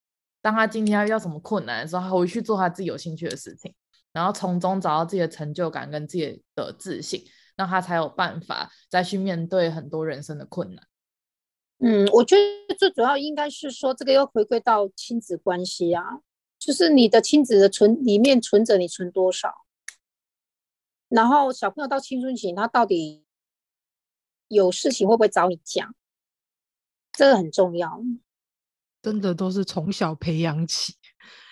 [0.43, 3.73] 当他今天遇到什么困难的时候，他回去做他自己有兴趣的事情，
[4.13, 7.25] 然后从中找到自己的成就感跟自己的自信。
[7.57, 10.87] 那他才有办法再去面对很多人生的困难。
[11.79, 16.21] 嗯，我觉得最主要应该是说，这个要回归到亲子关系啊，
[16.59, 19.53] 就是你的亲子的存里面存着，你存多少？
[21.09, 23.25] 然后小朋友到青春期，他到底
[24.49, 25.95] 有事情会不会找你讲？
[27.13, 28.01] 这个很重要。
[29.03, 30.95] 真的都是从小培养起。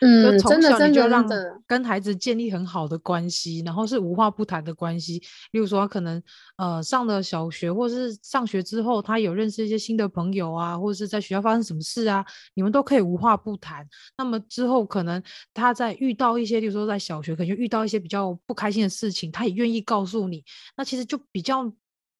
[0.00, 1.26] 嗯，从小你就让
[1.66, 5.22] 跟孩子建立很好的关系，然后是无话不谈的关系。
[5.52, 6.22] 例如说，他可能
[6.56, 13.86] 呃上了小学，或是上学之后，他有认识一些新的朋友啊，或者是在学校发生什么事啊，你们都可以无话不谈。
[14.18, 15.22] 那么之后可能
[15.54, 20.44] 他在遇到一些，例如说在小学可能就遇到一些比较不开心的事情，他也愿意告诉你。
[20.76, 21.72] 那其实就比较。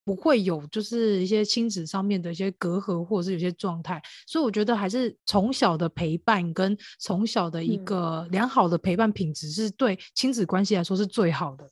[0.05, 11.71] 不会有，就是一些亲子上面的一些隔阂，或者是有些状态，所以我觉得还是从小的陪伴跟从小的一个良好的陪伴品质，是对亲子关系来说是最好的。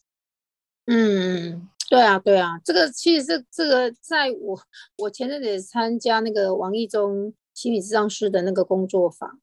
[0.87, 4.61] 嗯，对啊，对啊，这个其实是这个，在我
[4.99, 9.41] 我前阵子也参加那个王意中心理治疗师的那个工作坊，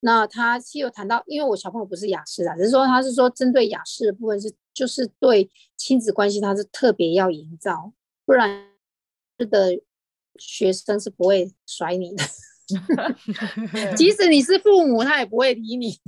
[0.00, 7.92] 那他其实有谈到，因为我小朋友不是雅思啊，只是说他是说针对雅思的部分是，就是对亲子关系他是特别要营造。
[8.28, 8.68] 不然，
[9.38, 9.80] 的
[10.38, 12.22] 学生是不会甩你的。
[13.96, 15.98] 即使你是父母，他也不会理你。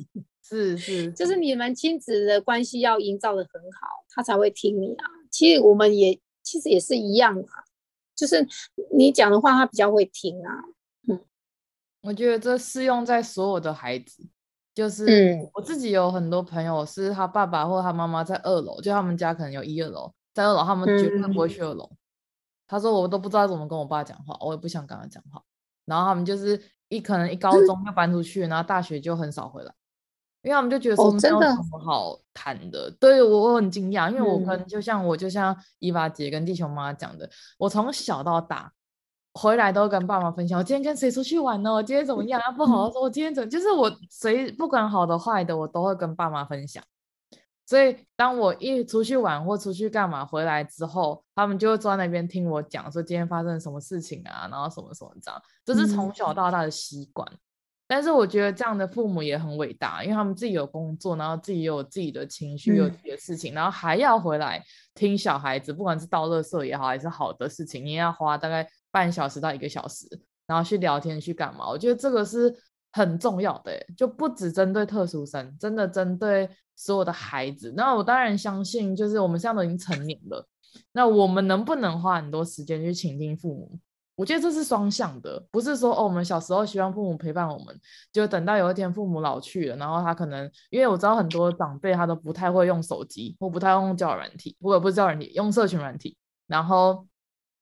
[0.47, 5.07] 是是，就是你们亲子的关系要营造的很好，他才会听你啊。
[5.31, 7.65] 其实我们也其实也是一样啊，
[8.15, 8.47] 就是
[8.93, 10.53] 你讲的话，他比较会听啊。
[11.09, 11.19] 嗯，
[12.03, 14.29] 我觉得这适用在所有的孩子。
[14.75, 15.07] 就是
[15.55, 21.89] 我自己有很多朋友，是他爸爸或他妈妈在二楼，就他们家可能有一二楼，在二楼他们绝对不会去二楼。
[21.91, 21.97] 嗯
[22.71, 25.43] 他说：“我都不知道怎么跟我爸讲话，我也不想跟他讲话。
[25.87, 29.75] 然后他们就是一可能一高中就搬出去，然后大学就很少回来，
[30.43, 32.89] 因为他们就觉得说没有什么好谈的。
[33.01, 38.73] 对我我很惊讶，因为我可能就像我就像伊娃姐跟地球妈妈讲的，我从小到大
[39.35, 41.73] 回来都跟爸妈分享，我今天跟谁出去玩呢？
[41.73, 42.41] 我今天怎么样？
[42.41, 46.81] 啊，不好好说，我今天怎么就是我谁不管好的坏的，我都会跟爸妈分享。”
[47.71, 57.25] 所以，当我一出去玩或出去干嘛回来之后，他们就会坐在那边听我讲，说今天发生了什么事情啊，然后什么什么这样，这是从小到大的习惯。
[57.31, 57.39] 嗯、
[57.87, 64.61] 但是我觉得这样的父母也很伟大，因为他们自己有工作，然后自己有自己的情绪，有自己的事情，嗯、然后还要回来
[64.97, 70.09] 听小孩子，不管是倒垃圾也好，还是好的事情，你也要花大概半小时到一个小时，
[70.49, 71.69] 然后去聊天去干嘛？
[71.69, 72.53] 我觉得这个是
[72.91, 76.51] 很重要的，就不只针对特殊生，真的针对。
[76.83, 80.49] 所有的孩子，那我当然相信，就是我们现在都已经成年了，
[80.93, 83.79] 那我们能不能花很多时间去倾听父母？
[84.17, 87.79] 我觉得这是双向的，不是说哦，我们小时候希望父母陪伴我们，
[88.11, 96.17] 就等到有一天父母老去了，然后他可能，因为我知道很多长辈他都不太会用手机，或不太用交友软体，或者不是交友软体，用社群软体，
[96.47, 97.07] 然后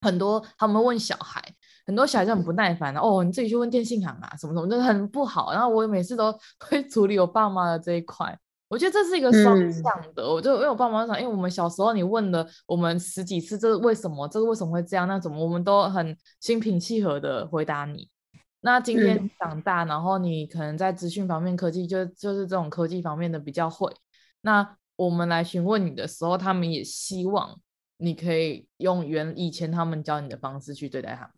[0.00, 1.42] 很多他们问小孩，
[1.86, 5.52] 很多小孩就很不耐烦哦，你自己去问电信行啊，什么什么，就很不好。
[5.52, 6.32] 然后我每次都
[6.70, 8.38] 会处理我爸妈的这一块。
[8.68, 9.82] 我觉得这是一个双向
[10.14, 10.22] 的。
[10.22, 14.28] 嗯、我就因为我爸妈想，因为我们小时候你问了我们十几次，这是为什么？
[14.28, 15.08] 这是为什么会这样？
[15.08, 18.08] 那怎么我们都很心平气和的回答你。
[18.60, 23.90] 那今天长大，嗯、然后你可能在资讯方面、科技就就是这种科技方面的比较会。
[24.42, 27.58] 那我们来询问你的时候，他们也希望
[27.98, 31.30] 你可以用原以前他们教你的方式去对待他们。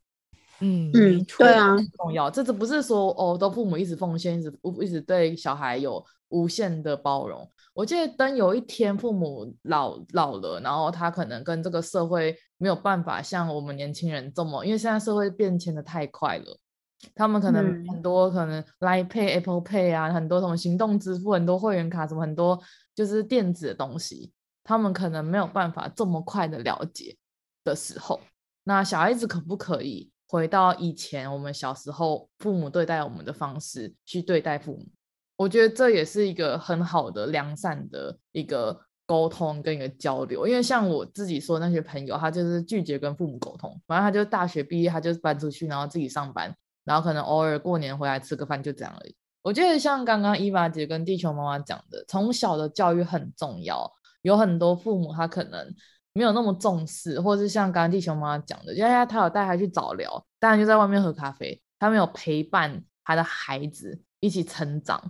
[0.63, 2.31] 嗯嗯，对啊，重要。
[2.31, 7.49] 这只不是说哦，都父母一直奉献，一直一直对小孩有无限的包容。
[7.73, 16.59] 我记得等有一天父母老老了，然后他可能跟这个社会没有办法像我们年轻人这么，因为现在社会变迁的太快了，
[17.15, 22.61] 他们可能很多、嗯、可能 Line Pay、Apple Pay 啊，很多什么行动支付，很多会员卡，什么很多
[22.95, 24.33] 就是电子的东西，
[24.65, 27.17] 他们可能没有办法这么快的了解
[27.65, 28.21] 的时候，
[28.65, 30.11] 那小孩子可不可以？
[30.29, 34.87] 回到以前，我们小时候父母对待我们的方式去对待父母，
[35.41, 40.47] 我觉得这也是一个很好的良善的一个沟通跟一个交流。
[40.47, 49.17] 因为像我自己说那些朋友，他就是拒绝跟父母沟通，反正他就大学毕业，他就搬出去，然后自己上班，然后可能偶尔过年回来吃个饭，就这样而已。
[49.41, 55.75] 我觉得像刚刚伊娃姐跟地球妈妈讲的，从小的教育很重要，有很多父母他可能。
[56.13, 65.01] 没有那么重视，或是像刚刚地球妈妈讲的，因为他有带他去早疗，当然就在外面喝咖啡，他没有陪伴他的孩子一起成长。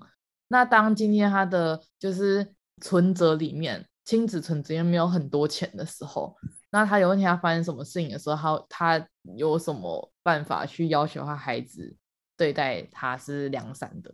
[0.53, 6.37] 那当今天他的就是存折里面，亲子存折里面没有很多钱的时候，
[6.73, 11.97] 那他有问题，他发生什么事情的时候，他他有什么办法去要求他孩子
[12.37, 14.13] 对待他是良善的？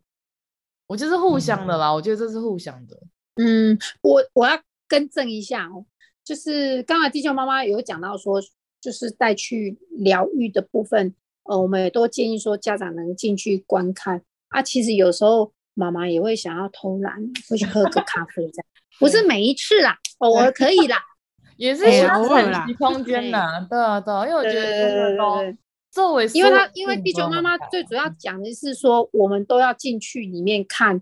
[0.87, 2.97] 我就是互相的啦，嗯、我觉得这是互相的。
[3.37, 5.87] 嗯，我我要更正一下哦。
[6.23, 8.43] 就是刚才地球妈妈有讲到说，
[8.81, 11.15] 就是带去疗愈的部分，
[11.45, 14.61] 呃，我们也都建议说家长能进去观看啊。
[14.61, 17.15] 其实有时候妈妈也会想要偷懒，
[17.49, 18.67] 会去喝个咖啡这样，
[18.99, 20.99] 不是每一次啦，偶尔可以啦，
[21.57, 23.67] 也是想要喘息空间的。
[23.71, 25.57] 对啊，对啊，因为我觉得
[25.93, 31.01] 作为，因为他因为地球妈妈最主要讲的是说，我们都要进去里面看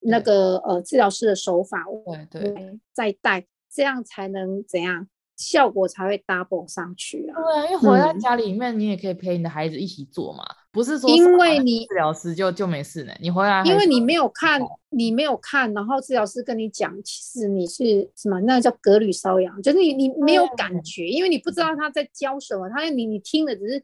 [0.00, 1.84] 那个呃治疗师的手法，
[2.30, 3.46] 对对，再带。
[3.72, 5.06] 这样才能怎样，
[5.40, 7.34] 效果才会 double 上去啊？
[7.34, 13.12] 对啊，因为回到家里面，你也可以陪你的孩子一起做嘛，嗯、不是说因为你治疗师就就没事呢？
[13.20, 14.60] 你回来因为你没有看，
[14.90, 18.38] 你没有看，然后治疗师跟你讲，其实你是什么？
[18.42, 23.82] 那个叫隔閭搔痒，就是你你没有感觉，因为你不知道他在教什么，他你你听的只是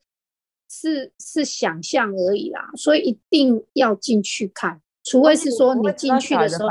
[0.69, 6.69] 是是想象而已啦，所以一定要进去看，除非是说你进去的时候，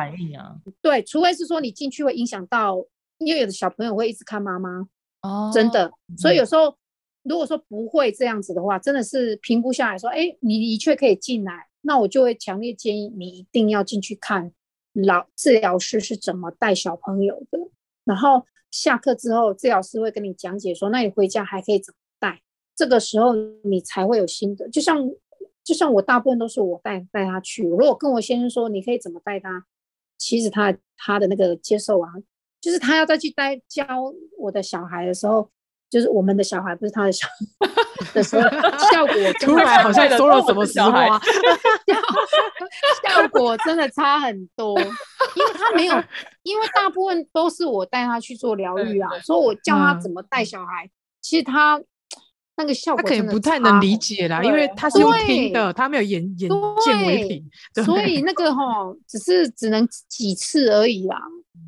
[0.82, 2.86] 对，除非是说你进去会影响到。
[3.18, 4.88] 因为有的小朋友会一直看妈妈，
[5.22, 6.76] 哦，真的，所以有时候
[7.24, 14.52] 如果说不会这样子的话，真的是评估下来说，哎，你的确可以进来，那我就会强烈建议你一定要进去看
[14.94, 17.60] 老治疗师是怎么带小朋友的。
[18.04, 22.42] 然后下课之后，治疗师会跟你讲解说，那你回家还可以怎么带，
[22.76, 24.70] 这个时候你才会有心得。
[24.70, 25.10] 就像
[25.64, 29.66] 就像我大部分都是我带带他去，如果跟我先生说你可以怎么带他，
[30.18, 32.12] 其实他他的那个接受啊。
[32.66, 33.86] 就是他要再去带教
[34.40, 35.48] 我的小孩的时候，
[35.88, 37.70] 就是我们的小孩不是他的小孩
[38.12, 38.42] 的时候，
[38.92, 41.20] 效果突然好像说了什么实话，
[43.04, 45.94] 效果真的差很多，因为他没有，
[46.42, 50.90] 因为大部分都是我带他去做疗愈啊，所以我教他怎么带小孩，
[51.22, 51.80] 其实他
[52.58, 56.50] 那个效果他可能不太能理解啦，因为他是用听的，他没有眼眼
[56.84, 58.64] 见为凭，所以那个哈
[59.08, 61.22] 只是只能几次而已啦。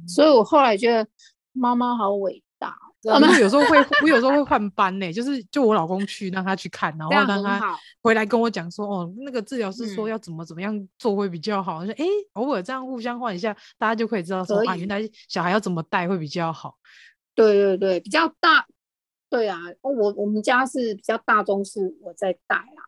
[0.08, 1.08] 所以我后来觉得
[1.52, 2.76] 妈妈好伟大。
[3.04, 11.78] 我们有时候会，我有时候会换班呢，就是就我老公去让他去看，然后让他回来跟我讲说，哦，那个治疗师说要怎么怎么样做会比较好。
[11.78, 16.76] 我说，哎，偶尔这样互相换一下，大家就可以知道说啊，原来小孩要怎么带会比较好。
[17.34, 18.66] 对对对，比较大。
[19.30, 22.82] 对啊，我我们家是比较大宗，是我在带啊。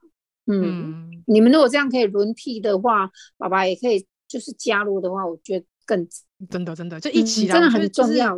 [0.47, 6.05] 嗯，你们如果这样可以轮替的话，爸爸也可以就是加入的话，我觉得更。
[6.49, 8.37] 真的，真的，就一起来，真的很重要。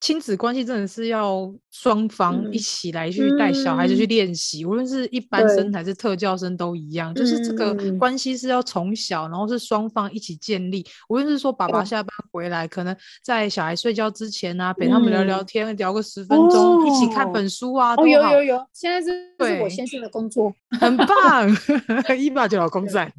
[0.00, 10.82] 亲子关系真的是要双方一起来去带小孩子去练习，无论是一般生还是特教生都一样，就是这个关系是要从小，然后是双方一起建立。
[11.10, 18.08] 无论是说爸爸下班回来，可能在小孩睡觉之前啊，陪他们聊聊天，聊个十分钟，一起看本书啊，都好。
[18.08, 21.46] 有有有，现在是是我先生的工作，很棒，
[22.18, 23.12] 一爸就老公在。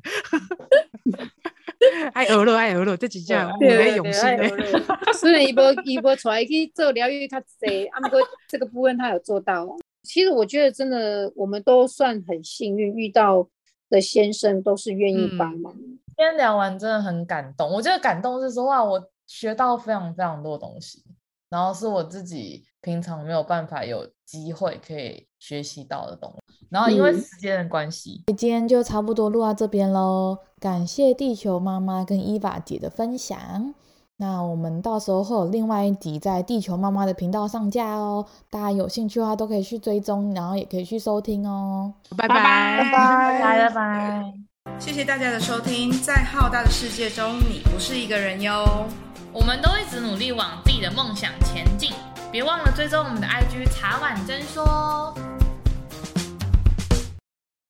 [2.14, 5.14] 爱鹅肉，爱鹅肉，这几件我没用心的。
[5.14, 7.86] 虽然一波一波出来去做疗愈，他谁？
[7.88, 9.68] 啊，不过这个部分他有做到。
[10.04, 13.48] 其实我觉得真的，我们都算很幸运，遇到
[13.90, 15.74] 的先生都是愿意帮忙。
[15.74, 17.70] 今天聊完真的很感动。
[17.70, 21.04] 我觉得感动是说哇，我学到非常非常多东西，
[21.50, 26.68] 然后是我自己平常没有办法有机会可以学习到的东西。
[26.70, 30.38] 然后因为时间的关系，嗯、今天就差不多录到这边喽。
[30.60, 33.74] 感谢地球妈妈跟伊娃姐的分享。
[34.18, 41.92] 那我们到时候会有另外一集在地球妈妈的频道上架哦，大家有兴趣的话都可以去追踪，然后也可以去收听哦。
[42.16, 44.34] 拜拜拜拜拜拜！
[44.78, 48.86] 谢谢大家的收听，在浩大的世界中，你不是一个人哟。
[49.34, 51.92] 我们都一直努力往自己的梦想前进，
[52.32, 55.14] 别忘了追踪我们的 IG 茶碗真说。